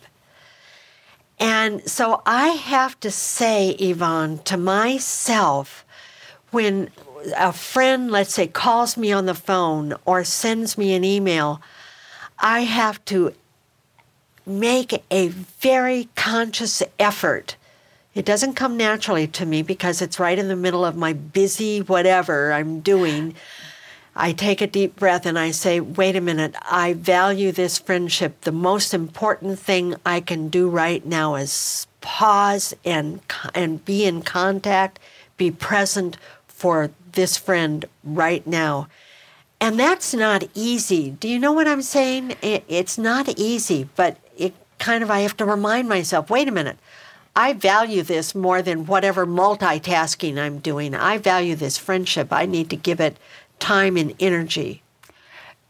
[1.39, 5.83] And so I have to say, Yvonne, to myself,
[6.51, 6.91] when
[7.37, 11.61] a friend, let's say, calls me on the phone or sends me an email,
[12.39, 13.33] I have to
[14.45, 17.55] make a very conscious effort.
[18.13, 21.79] It doesn't come naturally to me because it's right in the middle of my busy
[21.79, 23.35] whatever I'm doing.
[24.15, 28.41] I take a deep breath and I say, wait a minute, I value this friendship.
[28.41, 33.21] The most important thing I can do right now is pause and,
[33.55, 34.99] and be in contact,
[35.37, 38.87] be present for this friend right now.
[39.61, 41.11] And that's not easy.
[41.11, 42.35] Do you know what I'm saying?
[42.41, 44.17] It, it's not easy, but
[44.81, 46.77] kind of, I have to remind myself wait a minute.
[47.33, 50.93] I value this more than whatever multitasking I'm doing.
[50.93, 52.33] I value this friendship.
[52.33, 53.15] I need to give it
[53.59, 54.81] time and energy.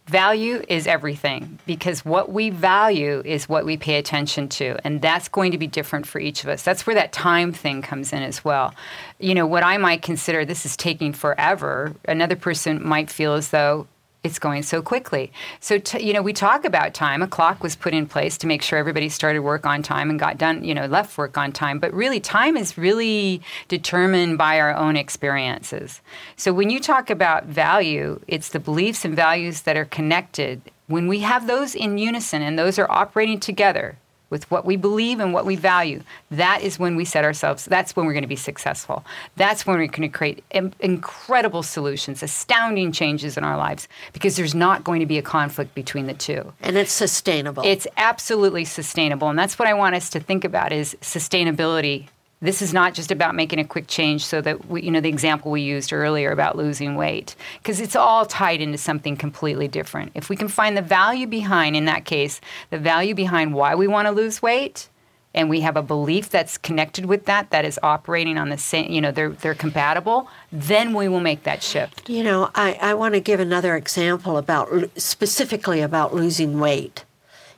[0.07, 4.75] Value is everything because what we value is what we pay attention to.
[4.83, 6.63] And that's going to be different for each of us.
[6.63, 8.73] That's where that time thing comes in as well.
[9.19, 13.49] You know, what I might consider this is taking forever, another person might feel as
[13.49, 13.87] though
[14.23, 15.31] it's going so quickly.
[15.59, 17.23] So, t- you know, we talk about time.
[17.23, 20.19] A clock was put in place to make sure everybody started work on time and
[20.19, 21.79] got done, you know, left work on time.
[21.79, 26.01] But really, time is really determined by our own experiences.
[26.35, 30.61] So, when you talk about value, it's the beliefs and values that are connected.
[30.85, 33.97] When we have those in unison and those are operating together,
[34.31, 37.95] with what we believe and what we value, that is when we set ourselves, that's
[37.95, 39.05] when we're going to be successful.
[39.35, 44.37] That's when we're going to create Im- incredible solutions, astounding changes in our lives, because
[44.37, 46.51] there's not going to be a conflict between the two.
[46.61, 47.61] And it's sustainable.
[47.63, 49.29] It's absolutely sustainable.
[49.29, 52.07] And that's what I want us to think about is sustainability
[52.41, 55.09] this is not just about making a quick change so that we, you know the
[55.09, 60.11] example we used earlier about losing weight because it's all tied into something completely different.
[60.15, 63.87] If we can find the value behind in that case the value behind why we
[63.87, 64.89] want to lose weight
[65.33, 68.91] and we have a belief that's connected with that that is operating on the same
[68.91, 72.09] you know they're they're compatible then we will make that shift.
[72.09, 77.05] You know i, I want to give another example about specifically about losing weight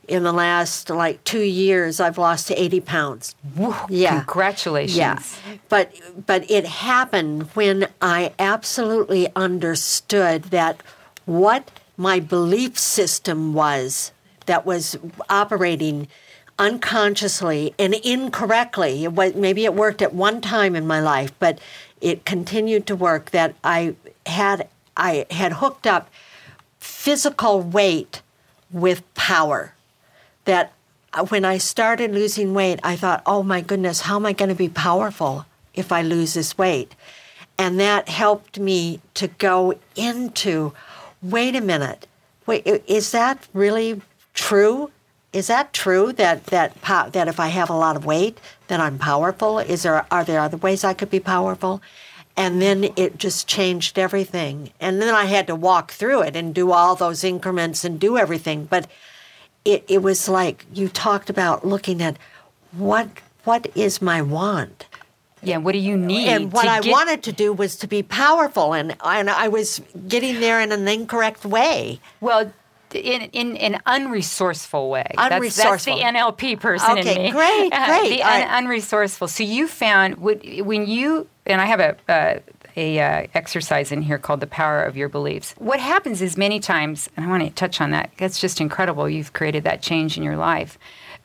[0.08, 3.36] in the last like two years i've lost 80 pounds.
[3.56, 4.18] Woo, yeah.
[4.20, 4.98] congratulations.
[4.98, 5.20] Yeah.
[5.70, 5.94] But
[6.26, 10.82] but it happened when i absolutely understood that
[11.26, 14.12] what my belief system was
[14.46, 14.98] that was
[15.30, 16.08] operating
[16.60, 21.60] unconsciously and incorrectly it was, maybe it worked at one time in my life but
[22.00, 23.96] it continued to work that i
[24.28, 26.10] had i had hooked up
[26.78, 28.22] physical weight
[28.72, 29.74] with power
[30.46, 30.74] that
[31.14, 34.50] uh, when I started losing weight, I thought, oh my goodness, how am I going
[34.50, 36.96] to be powerful if I lose this weight?
[37.58, 40.74] And that helped me to go into
[41.22, 42.08] wait a minute,
[42.46, 44.02] wait, is that really
[44.34, 44.92] true?
[45.32, 46.80] Is that true that that
[47.14, 49.60] that if I have a lot of weight, that I'm powerful?
[49.60, 51.82] Is there are there other ways I could be powerful?
[52.36, 54.72] And then it just changed everything.
[54.80, 58.18] And then I had to walk through it and do all those increments and do
[58.18, 58.66] everything.
[58.66, 58.88] But
[59.66, 62.18] it, it was like you talked about looking at
[62.72, 63.08] what
[63.44, 64.88] what is my want
[65.42, 66.92] yeah what do you need and what i get...
[66.92, 70.88] wanted to do was to be powerful and and i was getting there in an
[70.88, 72.52] incorrect way well
[72.96, 75.06] in in an unresourceful way.
[75.18, 75.30] Unresourceful.
[75.30, 77.32] That's, that's the NLP person okay, in me.
[77.32, 78.10] great, great.
[78.10, 79.30] the un, unresourceful.
[79.30, 82.42] So you found when you and I have a, a
[82.76, 85.54] a uh, exercise in here called the power of your beliefs.
[85.58, 88.12] What happens is many times, and I want to touch on that.
[88.18, 89.10] That's just incredible.
[89.10, 90.78] You've created that change in your life.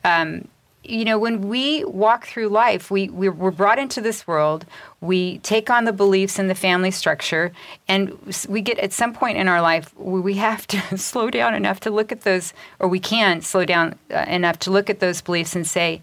[0.03, 0.47] Um,
[0.83, 4.65] you know, when we walk through life, we, we're, we're, brought into this world,
[5.01, 7.51] we take on the beliefs in the family structure,
[7.87, 11.79] and we get at some point in our life, we have to slow down enough
[11.81, 15.21] to look at those, or we can slow down uh, enough to look at those
[15.21, 16.01] beliefs and say,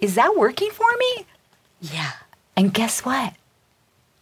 [0.00, 1.26] is that working for me?
[1.80, 2.12] Yeah.
[2.56, 3.34] And guess what?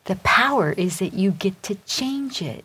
[0.06, 2.64] The power is that you get to change it.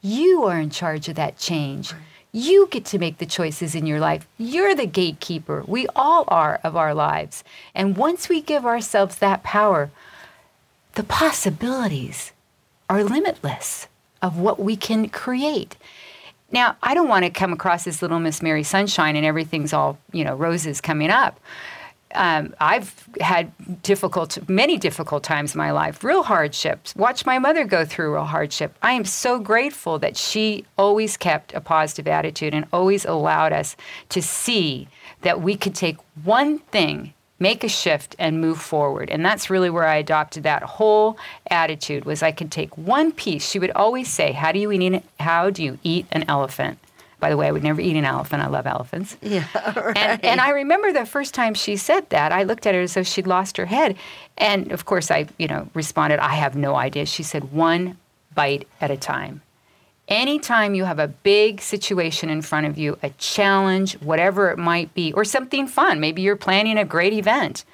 [0.00, 1.92] You are in charge of that change.
[2.32, 4.26] You get to make the choices in your life.
[4.38, 5.64] You're the gatekeeper.
[5.66, 7.44] We all are of our lives.
[7.74, 9.90] And once we give ourselves that power,
[10.94, 12.32] the possibilities
[12.88, 13.86] are limitless
[14.22, 15.76] of what we can create.
[16.50, 19.98] Now, I don't want to come across as little Miss Mary Sunshine and everything's all,
[20.10, 21.38] you know, roses coming up
[22.14, 23.52] um, I've had
[23.82, 26.94] difficult, many difficult times in my life, real hardships.
[26.96, 28.74] Watch my mother go through real hardship.
[28.82, 33.76] I am so grateful that she always kept a positive attitude and always allowed us
[34.10, 34.88] to see
[35.22, 39.68] that we could take one thing make a shift and move forward and that's really
[39.68, 41.18] where i adopted that whole
[41.50, 45.02] attitude was i could take one piece she would always say how do you eat
[45.18, 46.78] how do you eat an elephant
[47.22, 48.42] by the way, I would never eat an elephant.
[48.42, 49.16] I love elephants.
[49.22, 49.46] Yeah,
[49.78, 49.96] right.
[49.96, 52.94] And, and I remember the first time she said that, I looked at her as
[52.94, 53.96] though she'd lost her head.
[54.36, 57.06] And of course, I, you know, responded, I have no idea.
[57.06, 57.96] She said, one
[58.34, 59.40] bite at a time.
[60.08, 64.92] Anytime you have a big situation in front of you, a challenge, whatever it might
[64.92, 67.64] be, or something fun, maybe you're planning a great event,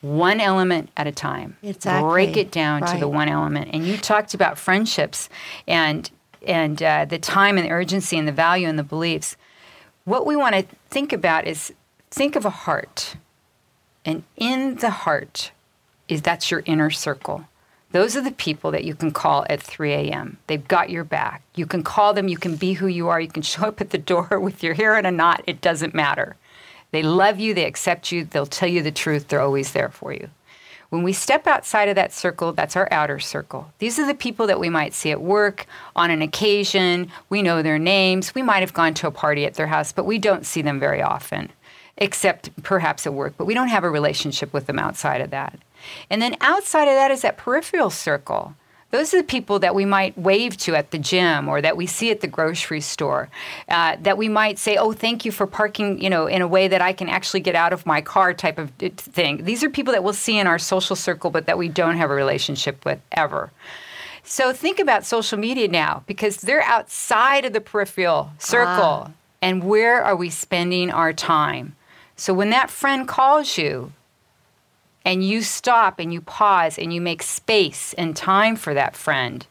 [0.00, 1.56] one element at a time.
[1.62, 2.08] Exactly.
[2.08, 2.94] Break it down right.
[2.94, 3.70] to the one element.
[3.72, 5.28] And you talked about friendships
[5.66, 6.08] and
[6.46, 9.36] and uh, the time and the urgency and the value and the beliefs.
[10.04, 11.72] What we want to think about is
[12.10, 13.16] think of a heart.
[14.04, 15.52] And in the heart
[16.08, 17.46] is that's your inner circle.
[17.92, 20.38] Those are the people that you can call at 3 a.m.
[20.48, 21.42] They've got your back.
[21.54, 23.90] You can call them, you can be who you are, you can show up at
[23.90, 26.36] the door with your hair in a knot, it doesn't matter.
[26.90, 30.12] They love you, they accept you, they'll tell you the truth, they're always there for
[30.12, 30.28] you.
[30.94, 33.72] When we step outside of that circle, that's our outer circle.
[33.80, 35.66] These are the people that we might see at work
[35.96, 37.10] on an occasion.
[37.28, 38.32] We know their names.
[38.32, 40.78] We might have gone to a party at their house, but we don't see them
[40.78, 41.50] very often,
[41.96, 43.34] except perhaps at work.
[43.36, 45.58] But we don't have a relationship with them outside of that.
[46.10, 48.54] And then outside of that is that peripheral circle.
[48.90, 51.86] Those are the people that we might wave to at the gym or that we
[51.86, 53.28] see at the grocery store.
[53.68, 56.68] Uh, that we might say, "Oh, thank you for parking," you know, in a way
[56.68, 59.44] that I can actually get out of my car, type of thing.
[59.44, 62.10] These are people that we'll see in our social circle, but that we don't have
[62.10, 63.50] a relationship with ever.
[64.22, 69.08] So think about social media now because they're outside of the peripheral circle.
[69.08, 69.10] Ah.
[69.42, 71.76] And where are we spending our time?
[72.16, 73.92] So when that friend calls you,
[75.04, 79.46] and you stop and you pause and you make space and time for that friend,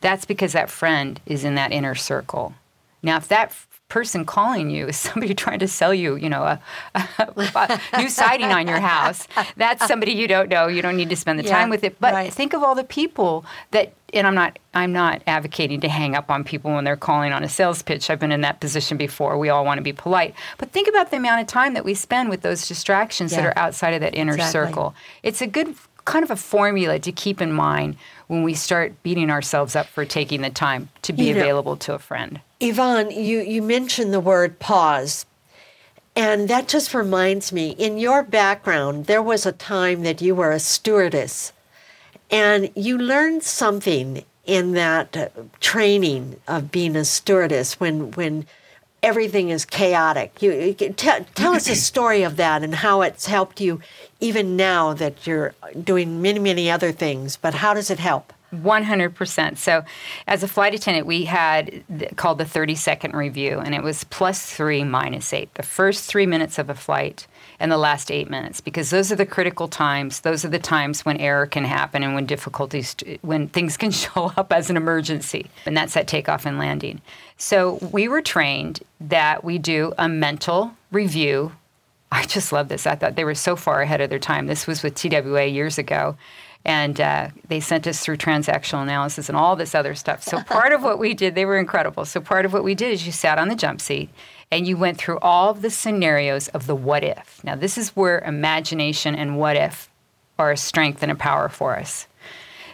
[0.00, 2.54] that's because that friend is in that inner circle.
[3.02, 3.54] Now, if that
[3.88, 6.60] person calling you is somebody trying to sell you, you know, a,
[6.94, 9.26] a, a new siding on your house.
[9.56, 10.66] That's somebody you don't know.
[10.66, 11.98] You don't need to spend the yeah, time with it.
[12.00, 12.32] But right.
[12.32, 16.30] think of all the people that and I'm not I'm not advocating to hang up
[16.30, 18.10] on people when they're calling on a sales pitch.
[18.10, 19.38] I've been in that position before.
[19.38, 20.34] We all want to be polite.
[20.56, 23.42] But think about the amount of time that we spend with those distractions yeah.
[23.42, 24.66] that are outside of that inner exactly.
[24.66, 24.94] circle.
[25.22, 27.96] It's a good kind of a formula to keep in mind
[28.28, 31.76] when we start beating ourselves up for taking the time to be you know, available
[31.76, 32.40] to a friend.
[32.60, 35.26] Yvonne, you, you mentioned the word pause.
[36.16, 40.50] And that just reminds me in your background, there was a time that you were
[40.50, 41.52] a stewardess
[42.30, 45.28] and you learned something in that uh,
[45.60, 48.46] training of being a stewardess when, when
[49.02, 50.42] everything is chaotic.
[50.42, 50.92] You, you t-
[51.34, 53.80] tell us a story of that and how it's helped you
[54.20, 55.54] even now that you're
[55.84, 57.36] doing many, many other things.
[57.36, 58.32] But how does it help?
[58.54, 59.58] 100%.
[59.58, 59.84] So,
[60.26, 64.04] as a flight attendant, we had th- called the 30 second review, and it was
[64.04, 65.52] plus three, minus eight.
[65.54, 67.26] The first three minutes of a flight
[67.60, 70.20] and the last eight minutes, because those are the critical times.
[70.20, 74.32] Those are the times when error can happen and when difficulties, when things can show
[74.36, 75.46] up as an emergency.
[75.66, 77.00] And that's at takeoff and landing.
[77.36, 81.52] So, we were trained that we do a mental review.
[82.10, 82.86] I just love this.
[82.86, 84.46] I thought they were so far ahead of their time.
[84.46, 86.16] This was with TWA years ago
[86.64, 90.22] and uh, they sent us through transactional analysis and all this other stuff.
[90.22, 92.04] So part of what we did, they were incredible.
[92.04, 94.10] So part of what we did is you sat on the jump seat
[94.50, 97.42] and you went through all of the scenarios of the what if.
[97.44, 99.90] Now this is where imagination and what if
[100.38, 102.06] are a strength and a power for us.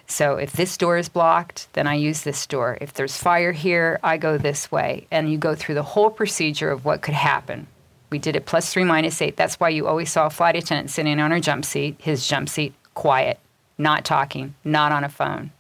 [0.07, 2.77] So if this door is blocked, then I use this door.
[2.81, 5.07] If there's fire here, I go this way.
[5.11, 7.67] And you go through the whole procedure of what could happen.
[8.11, 9.37] We did it plus three, minus eight.
[9.37, 12.51] That's why you always saw a flight attendant sitting on her jump seat, his jump
[12.51, 13.41] seat, quiet
[13.79, 15.51] not talking, not on a phone.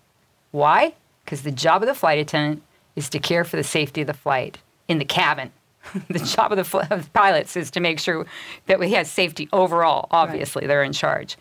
[0.51, 0.95] Why?
[1.25, 2.63] Because the job of the flight attendant
[2.97, 4.59] is to care for the safety of the flight
[4.89, 5.51] in the cabin.
[6.09, 8.27] the job of the, of the, pilots is to make sure
[8.67, 10.09] that we have safety overall.
[10.11, 10.69] Obviously, right.
[10.69, 11.37] they're in charge.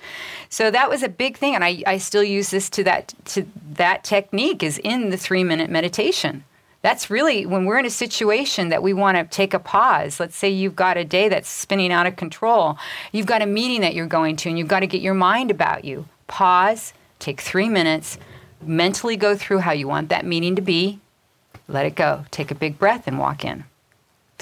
[0.49, 3.45] So that was a big thing, and I, I still use this to that to
[3.73, 6.43] that technique is in the three minute meditation
[6.83, 10.19] that's really when we're in a situation that we want to take a pause.
[10.19, 12.77] Let's say you've got a day that's spinning out of control.
[13.13, 15.49] You've got a meeting that you're going to, and you've got to get your mind
[15.49, 16.05] about you.
[16.27, 18.17] Pause, take three minutes,
[18.61, 20.99] mentally go through how you want that meeting to be,
[21.69, 22.25] let it go.
[22.31, 23.63] Take a big breath and walk in.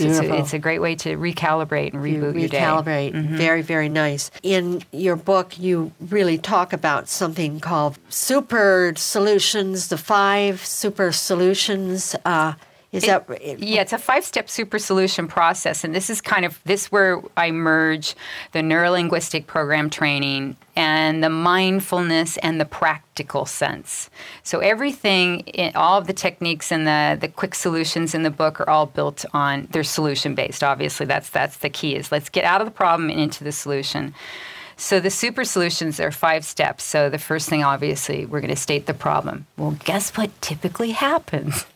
[0.02, 2.60] It's a, it's a, great way to recalibrate and reboot you your day.
[2.60, 3.14] Recalibrate.
[3.14, 3.38] Mm-hmm.
[3.38, 4.32] Very, very nice.
[4.44, 12.16] In your book, you really talk about something called super solutions, the five super solutions.
[12.26, 12.54] Uh,
[12.92, 13.82] is it, that yeah?
[13.82, 18.16] It's a five-step super solution process, and this is kind of this where I merge
[18.52, 24.10] the neurolinguistic program training and the mindfulness and the practical sense.
[24.44, 28.60] So everything, eh, all of the techniques and the the quick solutions in the book
[28.60, 30.62] are all built on they're solution based.
[30.62, 31.96] Obviously, that's that's the key.
[31.96, 34.14] Is let's get out of the problem and into the solution.
[34.76, 36.84] So the super solutions are five steps.
[36.84, 39.46] So the first thing, obviously, we're going to state the problem.
[39.56, 41.68] Well, guess what typically happens?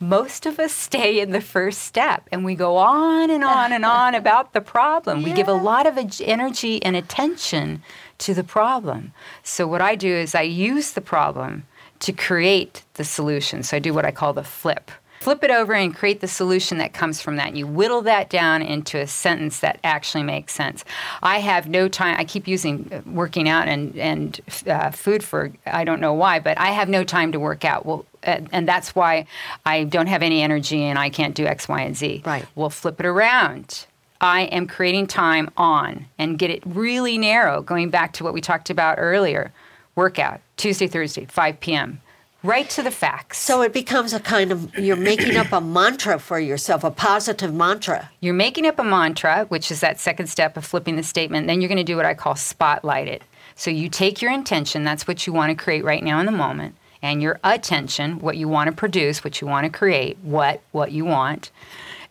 [0.00, 3.84] Most of us stay in the first step and we go on and on and
[3.84, 5.20] on about the problem.
[5.20, 5.24] Yeah.
[5.28, 7.82] We give a lot of energy and attention
[8.18, 9.12] to the problem.
[9.42, 11.66] So, what I do is I use the problem
[12.00, 13.62] to create the solution.
[13.62, 14.90] So, I do what I call the flip
[15.24, 17.48] flip it over and create the solution that comes from that.
[17.48, 20.84] And you whittle that down into a sentence that actually makes sense.
[21.22, 22.16] I have no time.
[22.18, 26.40] I keep using uh, working out and and uh, food for I don't know why,
[26.40, 27.86] but I have no time to work out.
[27.86, 29.26] Well, and that's why
[29.64, 32.22] I don't have any energy and I can't do X, Y, and Z.
[32.24, 32.46] Right.
[32.54, 33.86] We'll flip it around.
[34.20, 38.40] I am creating time on and get it really narrow, going back to what we
[38.40, 39.52] talked about earlier.
[39.96, 42.00] Workout, Tuesday, Thursday, 5 p.m
[42.44, 43.38] right to the facts.
[43.38, 47.52] So it becomes a kind of you're making up a mantra for yourself, a positive
[47.52, 48.10] mantra.
[48.20, 51.48] You're making up a mantra, which is that second step of flipping the statement.
[51.48, 53.22] Then you're going to do what I call spotlight it.
[53.56, 56.32] So you take your intention, that's what you want to create right now in the
[56.32, 56.74] moment,
[57.04, 60.90] and your attention, what you want to produce, what you want to create, what what
[60.90, 61.50] you want.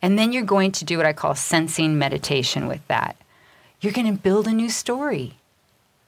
[0.03, 3.15] And then you're going to do what I call sensing meditation with that.
[3.81, 5.39] You're going to build a new story.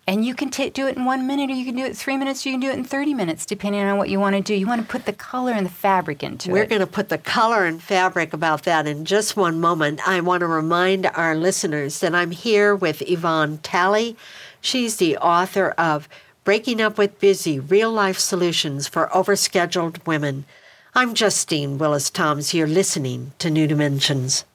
[0.08, 2.16] And you can t- do it in one minute, or you can do it three
[2.16, 4.42] minutes, or you can do it in 30 minutes, depending on what you want to
[4.42, 4.54] do.
[4.54, 6.62] You want to put the color and the fabric into We're it.
[6.66, 10.08] We're going to put the color and fabric about that in just one moment.
[10.08, 14.16] I want to remind our listeners that I'm here with Yvonne Tally.
[14.62, 16.08] She's the author of
[16.46, 20.46] Breaking Up with Busy Real Life Solutions for Overscheduled Women.
[20.94, 22.54] I'm Justine Willis Toms.
[22.54, 24.46] You're listening to New Dimensions.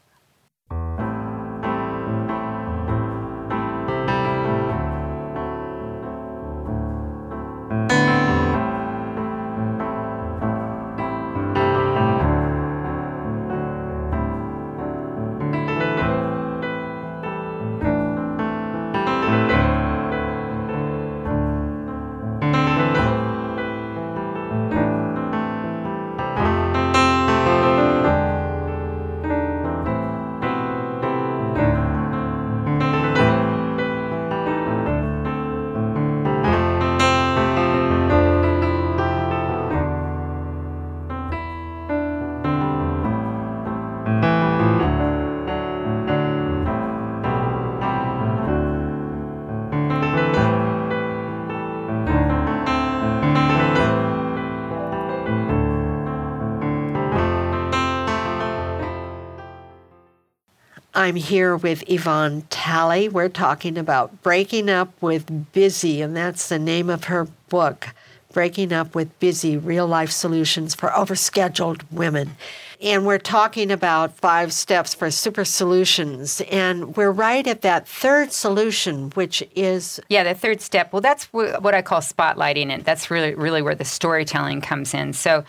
[61.01, 63.09] I'm here with Yvonne Tally.
[63.09, 67.94] We're talking about Breaking Up with Busy, and that's the name of her book,
[68.34, 72.36] Breaking Up with Busy Real Life Solutions for Overscheduled Women.
[72.82, 76.42] And we're talking about five steps for super solutions.
[76.51, 80.01] And we're right at that third solution, which is.
[80.11, 80.92] Yeah, the third step.
[80.92, 82.84] Well, that's what I call spotlighting it.
[82.84, 85.14] That's really, really where the storytelling comes in.
[85.14, 85.44] So,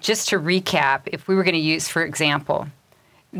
[0.00, 2.66] just to recap, if we were going to use, for example,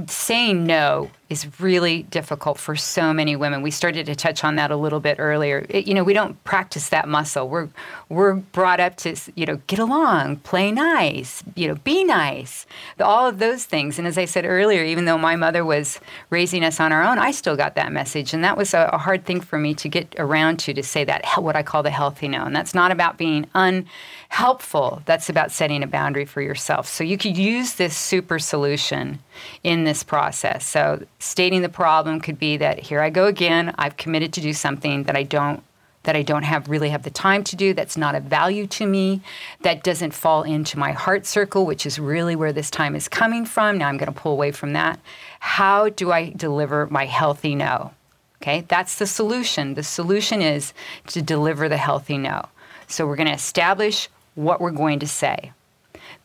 [0.07, 3.61] saying no is really difficult for so many women.
[3.61, 5.67] We started to touch on that a little bit earlier.
[5.69, 7.49] It, you know, we don't practice that muscle.
[7.49, 7.69] We're
[8.09, 12.67] we're brought up to you know get along, play nice, you know, be nice,
[13.01, 13.99] all of those things.
[13.99, 16.01] And as I said earlier, even though my mother was
[16.31, 18.99] raising us on our own, I still got that message, and that was a, a
[18.99, 21.91] hard thing for me to get around to to say that what I call the
[21.91, 22.45] healthy no.
[22.45, 25.03] And that's not about being unhelpful.
[25.07, 26.87] That's about setting a boundary for yourself.
[26.87, 29.19] So you could use this super solution
[29.63, 30.67] in this process.
[30.67, 34.53] So stating the problem could be that here I go again, I've committed to do
[34.53, 35.63] something that I don't
[36.07, 38.87] that I don't have really have the time to do, that's not of value to
[38.87, 39.21] me,
[39.63, 43.45] that doesn't fall into my heart circle, which is really where this time is coming
[43.45, 43.77] from.
[43.77, 45.01] Now I'm going to pull away from that.
[45.41, 47.93] How do I deliver my healthy no?
[48.41, 49.75] Okay, that's the solution.
[49.75, 50.73] The solution is
[51.09, 52.47] to deliver the healthy no.
[52.87, 55.53] So we're going to establish what we're going to say.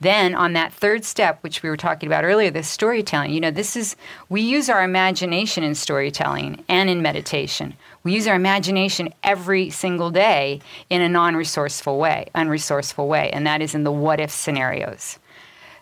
[0.01, 3.51] Then on that third step, which we were talking about earlier, the storytelling, you know,
[3.51, 3.95] this is,
[4.29, 7.75] we use our imagination in storytelling and in meditation.
[8.03, 13.45] We use our imagination every single day in a non resourceful way, unresourceful way, and
[13.45, 15.19] that is in the what if scenarios.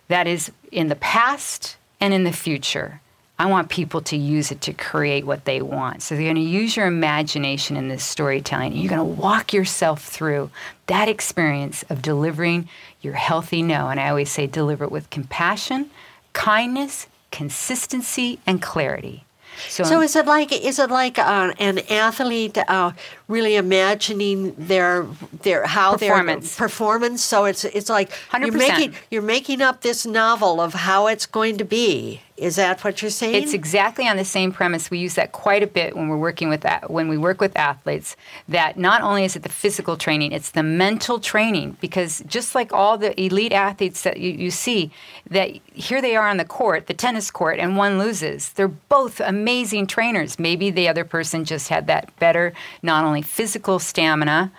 [0.09, 2.99] That is in the past and in the future.
[3.41, 6.01] I want people to use it to create what they want.
[6.01, 8.75] So they're going to use your imagination in this storytelling.
[8.75, 10.51] You're going to walk yourself through
[10.87, 12.67] that experience of delivering
[13.01, 13.89] your healthy no.
[13.89, 15.89] And I always say deliver it with compassion,
[16.33, 19.25] kindness, consistency, and clarity.
[19.67, 22.91] So, so is it like is it like uh, an athlete uh,
[23.27, 25.05] really imagining their
[25.41, 26.55] their how performance.
[26.55, 27.23] their performance?
[27.23, 31.25] So it's it's like you are making you're making up this novel of how it's
[31.25, 32.21] going to be.
[32.39, 33.43] Is that what you're saying?
[33.43, 34.89] It's exactly on the same premise.
[34.89, 37.55] We use that quite a bit when we're working with that, when we work with
[37.57, 38.15] athletes.
[38.47, 41.77] That not only is it the physical training, it's the mental training.
[41.81, 44.89] Because just like all the elite athletes that you, you see,
[45.29, 48.49] that here they are on the court, the tennis court, and one loses.
[48.53, 50.39] They're both amazing trainers.
[50.39, 54.51] Maybe the other person just had that better, not only physical stamina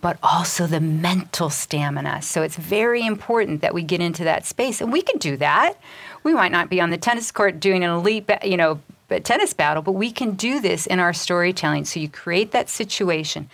[0.00, 2.22] but also the mental stamina.
[2.22, 4.80] So it's very important that we get into that space.
[4.80, 5.76] And we can do that
[6.22, 8.80] we might not be on the tennis court doing an elite, you know,
[9.24, 11.84] tennis battle, but we can do this in our storytelling.
[11.84, 13.50] So you create that situation,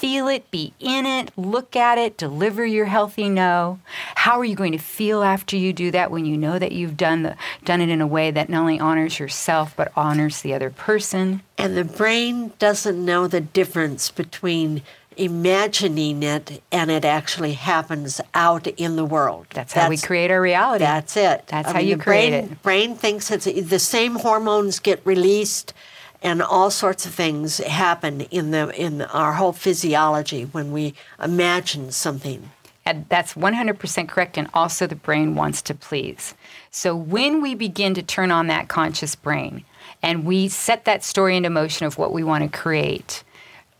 [0.00, 3.78] feel it, be in it, look at it, deliver your healthy no.
[4.14, 6.96] How are you going to feel after you do that when you know that you've
[6.96, 10.54] done the done it in a way that not only honors yourself but honors the
[10.54, 11.42] other person?
[11.58, 14.80] And the brain doesn't know the difference between
[15.18, 19.48] imagining it and it actually happens out in the world.
[19.52, 20.82] That's how we create our reality.
[20.82, 21.46] That's it.
[21.48, 22.62] That's I how mean, you create brain, it.
[22.62, 25.74] Brain thinks it's the same hormones get released
[26.22, 31.90] and all sorts of things happen in the in our whole physiology when we imagine
[31.90, 32.50] something.
[32.86, 36.34] And that's 100% correct and also the brain wants to please.
[36.70, 39.64] So when we begin to turn on that conscious brain
[40.02, 43.22] and we set that story into motion of what we want to create,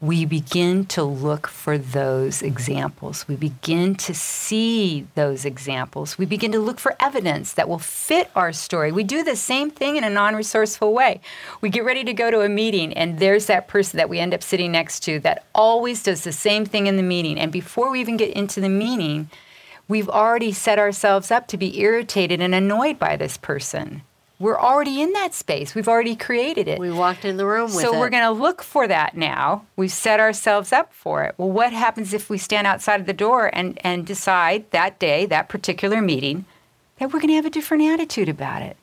[0.03, 3.29] we begin to look for those examples.
[3.29, 6.17] We begin to see those examples.
[6.17, 8.93] We begin to look for evidence that will fit our story.
[8.93, 11.21] We do the same thing in a non resourceful way.
[11.61, 14.33] We get ready to go to a meeting, and there's that person that we end
[14.33, 17.39] up sitting next to that always does the same thing in the meeting.
[17.39, 19.29] And before we even get into the meeting,
[19.87, 24.03] we've already set ourselves up to be irritated and annoyed by this person
[24.41, 25.75] we're already in that space.
[25.75, 26.81] We've already created it.
[26.81, 27.99] We walked in the room with so it.
[27.99, 29.67] we're going to look for that now.
[29.77, 31.35] We've set ourselves up for it.
[31.37, 35.27] Well, what happens if we stand outside of the door and, and decide that day,
[35.27, 36.47] that particular meeting,
[36.99, 38.79] that we're going to have a different attitude about it?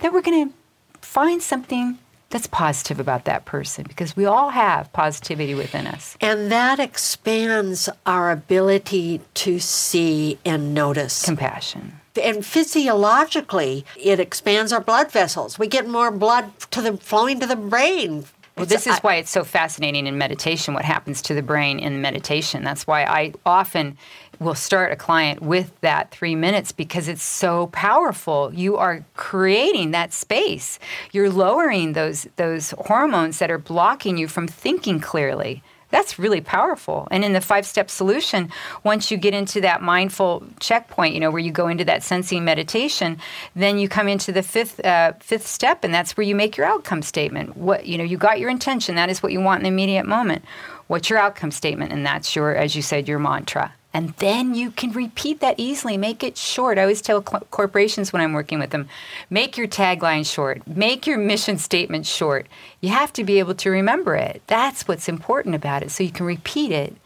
[0.00, 0.54] That we're going to
[1.00, 1.98] find something
[2.28, 6.18] that's positive about that person because we all have positivity within us.
[6.20, 11.24] And that expands our ability to see and notice.
[11.24, 15.58] Compassion and physiologically, it expands our blood vessels.
[15.58, 18.24] We get more blood to the flowing to the brain.
[18.56, 22.00] Well, this is why it's so fascinating in meditation what happens to the brain in
[22.00, 22.64] meditation.
[22.64, 23.96] That's why I often
[24.40, 28.52] will start a client with that three minutes because it's so powerful.
[28.54, 30.78] You are creating that space.
[31.12, 35.62] You're lowering those those hormones that are blocking you from thinking clearly.
[35.90, 37.08] That's really powerful.
[37.10, 38.50] And in the five step solution,
[38.84, 42.44] once you get into that mindful checkpoint, you know, where you go into that sensing
[42.44, 43.18] meditation,
[43.56, 46.66] then you come into the fifth uh, fifth step, and that's where you make your
[46.66, 47.56] outcome statement.
[47.56, 48.96] What you know, you got your intention.
[48.96, 50.44] That is what you want in the immediate moment.
[50.88, 51.92] What's your outcome statement?
[51.92, 53.72] And that's your, as you said, your mantra.
[53.94, 55.96] And then you can repeat that easily.
[55.96, 56.78] Make it short.
[56.78, 58.88] I always tell corporations when I'm working with them
[59.30, 62.46] make your tagline short, make your mission statement short.
[62.80, 64.42] You have to be able to remember it.
[64.46, 65.90] That's what's important about it.
[65.90, 66.96] So you can repeat it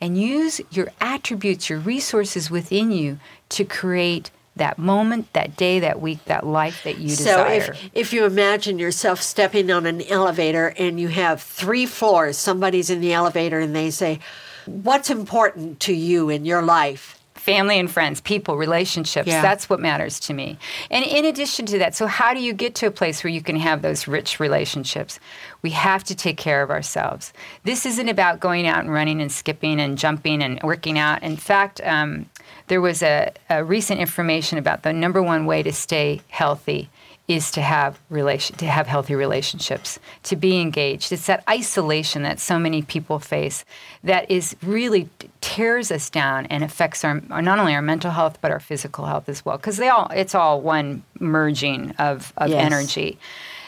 [0.00, 3.20] and use your attributes, your resources within you
[3.50, 7.60] to create that moment, that day, that week, that life that you desire.
[7.60, 12.36] So if, if you imagine yourself stepping on an elevator and you have three floors,
[12.36, 14.18] somebody's in the elevator and they say,
[14.66, 17.18] What's important to you in your life?
[17.42, 19.26] family and friends, people, relationships.
[19.26, 19.42] Yeah.
[19.42, 20.58] That's what matters to me.
[20.92, 23.42] And in addition to that, so how do you get to a place where you
[23.42, 25.18] can have those rich relationships?
[25.60, 27.32] We have to take care of ourselves.
[27.64, 31.24] This isn't about going out and running and skipping and jumping and working out.
[31.24, 32.26] In fact, um,
[32.68, 36.90] there was a, a recent information about the number one way to stay healthy
[37.28, 41.12] is to have relation to have healthy relationships, to be engaged.
[41.12, 43.64] It's that isolation that so many people face
[44.02, 45.08] that is really
[45.40, 49.28] tears us down and affects our not only our mental health but our physical health
[49.28, 52.72] as well because they all it's all one merging of, of Yes.
[52.72, 53.18] energy.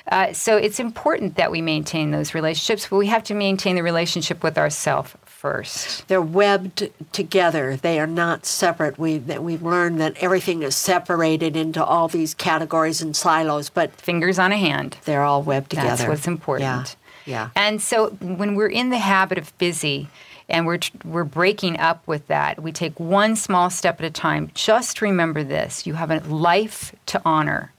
[0.08, 3.82] Uh, so it's important that we maintain those relationships, but we have to maintain the
[3.82, 5.14] relationship with ourselves
[5.44, 6.08] first.
[6.08, 7.76] They're webbed together.
[7.76, 8.98] They are not separate.
[8.98, 13.92] We that we've learned that everything is separated into all these categories and silos, but
[14.00, 14.96] Fingers on a hand.
[15.04, 15.88] they're all webbed together.
[15.88, 16.96] That's what's important.
[17.26, 17.50] Yeah.
[17.50, 17.50] Yeah.
[17.54, 20.08] And so when we're in the habit of busy
[20.48, 24.50] and we're we're breaking up with that, we take one small step at a time.
[24.54, 27.74] Just remember this, you have a life to honor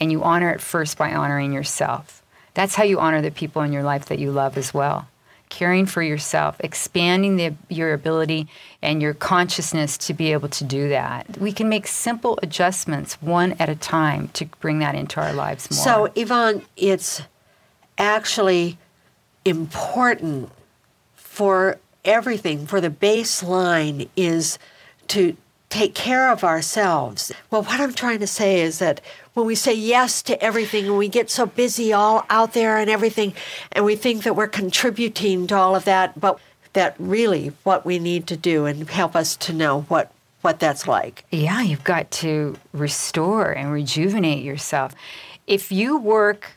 [0.00, 2.22] and you honor it first by honoring yourself.
[2.54, 5.06] That's how you honor the people in your life that you love as well.
[5.48, 8.48] Caring for yourself, expanding the, your ability
[8.82, 11.38] and your consciousness to be able to do that.
[11.38, 15.70] We can make simple adjustments one at a time to bring that into our lives
[15.70, 15.84] more.
[15.84, 17.22] So, Yvonne, it's
[17.98, 18.78] actually
[19.44, 20.50] important
[21.14, 24.58] for everything, for the baseline is
[25.08, 25.36] to
[25.70, 27.32] take care of ourselves.
[27.50, 29.00] Well, what I'm trying to say is that
[29.34, 32.88] when we say yes to everything and we get so busy all out there and
[32.88, 33.34] everything,
[33.72, 36.38] and we think that we're contributing to all of that, but
[36.72, 40.10] that really what we need to do and help us to know what
[40.42, 41.24] what that's like.
[41.32, 44.94] Yeah, you've got to restore and rejuvenate yourself.
[45.46, 46.50] If you work,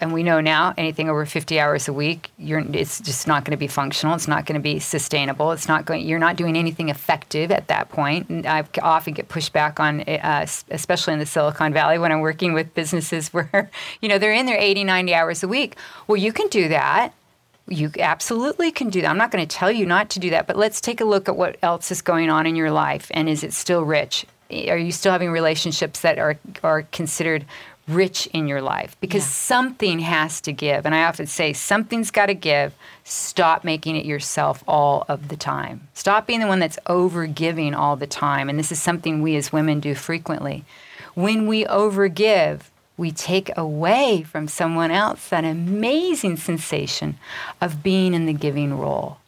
[0.00, 3.56] and we know now anything over 50 hours a week, it's just not going to
[3.56, 4.14] be functional.
[4.14, 5.50] It's not going to be sustainable.
[5.52, 6.06] It's not going.
[6.06, 8.28] You're not doing anything effective at that point.
[8.28, 12.20] And I often get pushed back on, uh, especially in the Silicon Valley, when I'm
[12.20, 13.70] working with businesses where,
[14.00, 15.76] you know, they're in there 80, 90 hours a week.
[16.06, 17.12] Well, you can do that.
[17.68, 19.08] You absolutely can do that.
[19.08, 21.28] I'm not going to tell you not to do that, but let's take a look
[21.28, 24.26] at what else is going on in your life and is it still rich?
[24.50, 27.46] Are you still having relationships that are are considered
[27.88, 28.96] rich in your life?
[29.00, 29.28] Because Yeah.
[29.30, 30.86] something has to give.
[30.86, 32.72] And I often say something's got to give.
[33.04, 35.88] Stop making it yourself all of the time.
[35.94, 38.48] Stop being the one that's over giving all the time.
[38.48, 40.64] And this is something we as women do frequently.
[41.14, 42.60] When we overgive,
[42.96, 47.18] we take away from someone else that amazing sensation
[47.60, 49.18] of being in the giving role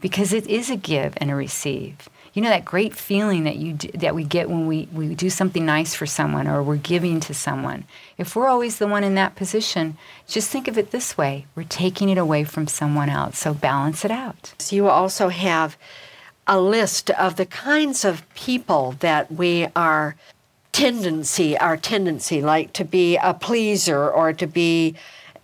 [0.00, 2.08] because it is a give and a receive.
[2.32, 5.66] You know that great feeling that you that we get when we, we do something
[5.66, 7.84] nice for someone or we're giving to someone.
[8.16, 11.64] If we're always the one in that position, just think of it this way: we're
[11.64, 13.38] taking it away from someone else.
[13.38, 14.54] So balance it out.
[14.58, 15.76] So you also have
[16.46, 20.16] a list of the kinds of people that we are
[20.72, 24.94] tendency, our tendency, like to be a pleaser or to be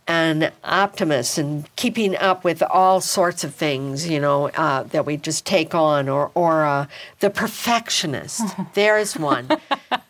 [0.08, 5.18] an optimist and keeping up with all sorts of things, you know, uh, that we
[5.18, 6.86] just take on, or or uh,
[7.20, 8.42] the perfectionist.
[8.74, 9.48] There's one.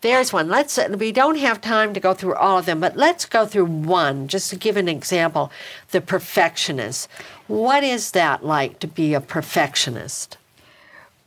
[0.01, 0.49] There's one.
[0.49, 0.79] Let's.
[0.89, 4.29] We don't have time to go through all of them, but let's go through one
[4.29, 5.51] just to give an example.
[5.91, 7.09] The perfectionist.
[7.49, 10.38] What is that like to be a perfectionist?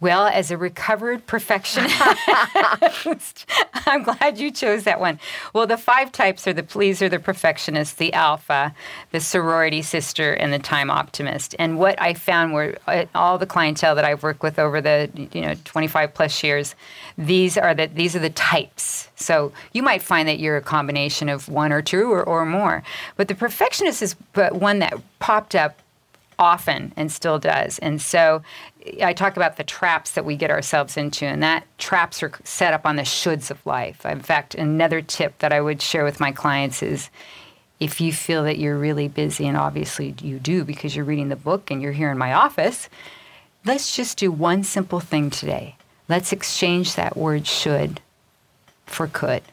[0.02, 1.94] Well, as a recovered perfectionist,
[3.86, 5.20] I'm glad you chose that one.
[5.54, 8.74] Well, the five types are the pleaser, the perfectionist, the alpha,
[9.12, 11.56] the sorority sister, and the time optimist.
[11.60, 15.08] And what I found were uh, all the clientele that I've worked with over the
[15.34, 16.74] you know 25 plus years,
[17.16, 19.08] these are the these are the types.
[19.16, 22.82] So you might find that you're a combination of one or two or, or more.
[23.18, 25.78] But the perfectionist is but one that popped up
[26.40, 27.80] often and still does.
[27.80, 28.42] And so
[29.02, 32.74] I talk about the traps that we get ourselves into, and that traps are set
[32.74, 34.06] up on the shoulds of life.
[34.06, 37.10] In fact, another tip that I would share with my clients is
[37.80, 41.36] if you feel that you're really busy, and obviously you do because you're reading the
[41.36, 42.90] book and you're here in my office,
[43.66, 45.76] let's just do one simple thing today.
[46.08, 48.02] Let's exchange that word should
[48.86, 49.44] for could.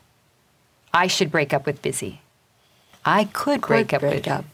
[0.93, 2.21] I should break up with busy.
[3.05, 4.45] I could break up break with up.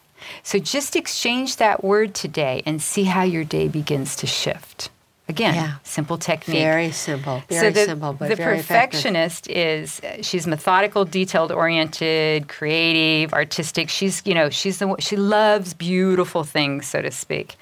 [0.43, 4.91] So just exchange that word today and see how your day begins to shift.
[5.27, 5.73] Again, Yeah.
[5.85, 6.59] simple technique.
[6.59, 7.43] Very simple.
[7.49, 8.91] Very so the, simple, but the very effective.
[8.91, 13.89] perfectionist is uh, she's methodical, detailed oriented, creative, artistic.
[13.89, 17.57] She's you know she's the she loves beautiful things, so to speak.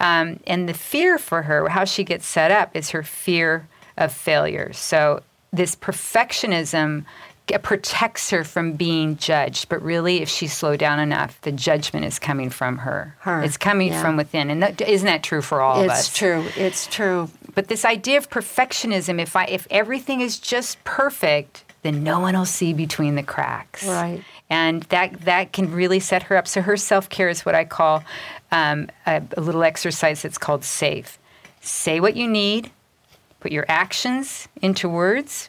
[0.00, 4.12] Um, and the fear for her, how she gets set up, is her fear of
[4.12, 4.72] failure.
[4.72, 7.04] So this perfectionism
[7.46, 12.04] g- protects her from being judged, but really, if she slowed down enough, the judgment
[12.06, 13.16] is coming from her.
[13.20, 14.00] Her, It's coming yeah.
[14.02, 16.08] from within, and that, isn't that true for all of us?
[16.08, 16.44] It's true.
[16.56, 17.30] It's true.
[17.54, 22.36] But this idea of perfectionism, if I if everything is just perfect, then no one
[22.36, 23.86] will see between the cracks.
[23.86, 24.22] Right.
[24.50, 26.46] And that that can really set her up.
[26.46, 28.04] So her self care is what I call
[28.52, 31.18] um, a, a little exercise that's called SAFE.
[31.60, 32.70] Say what you need,
[33.40, 35.48] put your actions into words,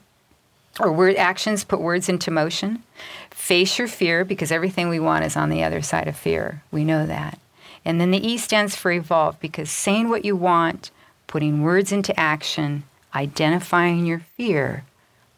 [0.80, 2.84] or word actions put words into motion.
[3.32, 6.64] Face your fear because everything we want is on the other side of fear.
[6.72, 7.40] We know that.
[7.86, 10.92] And then the E stands for evolve because saying what you want,
[11.28, 12.84] putting words into action,
[13.16, 14.84] identifying your fear,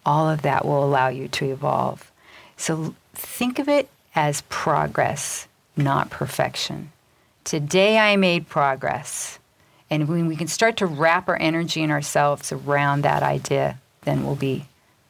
[0.05, 2.11] all of that will allow you to evolve.
[2.57, 6.91] So think of it as progress, not perfection.
[7.43, 9.39] Today I made progress.
[9.89, 14.25] And when we can start to wrap our energy and ourselves around that idea, then
[14.25, 14.65] we'll be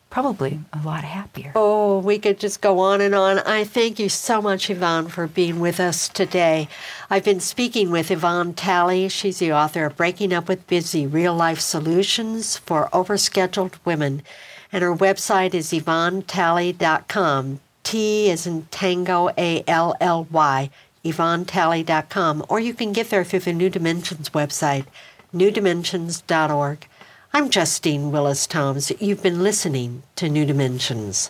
[0.10, 1.52] probably a lot happier.
[1.56, 3.40] Oh, we could just go on and on.
[3.40, 6.68] I thank you so much, Yvonne, for being with us today.
[7.10, 9.08] I've been speaking with Yvonne Tally.
[9.10, 14.24] She's the author of Breaking Up with Busy Real Life Solutions for Overscheduled Women.
[14.72, 17.60] And her website is yvonnetally.com.
[17.84, 20.70] T is in Tango, A L L Y,
[21.04, 22.46] yvonnetally.com.
[22.50, 24.86] Or you can get there through the New Dimensions website,
[25.34, 26.88] newdimensions.org.
[27.32, 28.92] I'm Justine Willis Toms.
[29.00, 31.30] You've been listening to New Dimensions.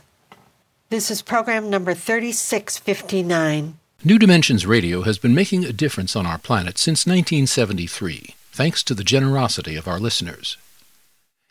[0.89, 3.77] This is program number 3659.
[4.05, 8.93] New Dimensions Radio has been making a difference on our planet since 1973, thanks to
[8.93, 10.55] the generosity of our listeners.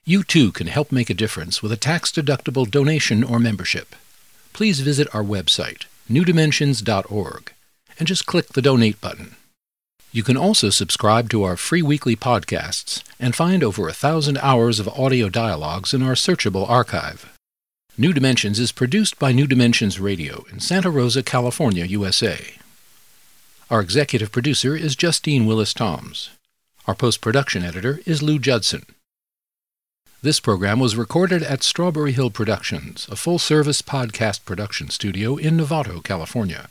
[0.07, 3.95] You too can help make a difference with a tax deductible donation or membership.
[4.55, 7.53] Please visit our website, newdimensions.org,
[7.99, 9.37] and just click the donate button.
[10.11, 14.81] You can also subscribe to our free weekly podcasts and find over a thousand hours
[14.81, 17.31] of audio dialogues in our searchable archive.
[17.99, 22.55] New Dimensions is produced by New Dimensions Radio in Santa Rosa, California, USA.
[23.71, 26.31] Our executive producer is Justine Willis Toms.
[26.87, 28.87] Our post production editor is Lou Judson.
[30.23, 35.59] This program was recorded at Strawberry Hill Productions, a full service podcast production studio in
[35.59, 36.71] Novato, California.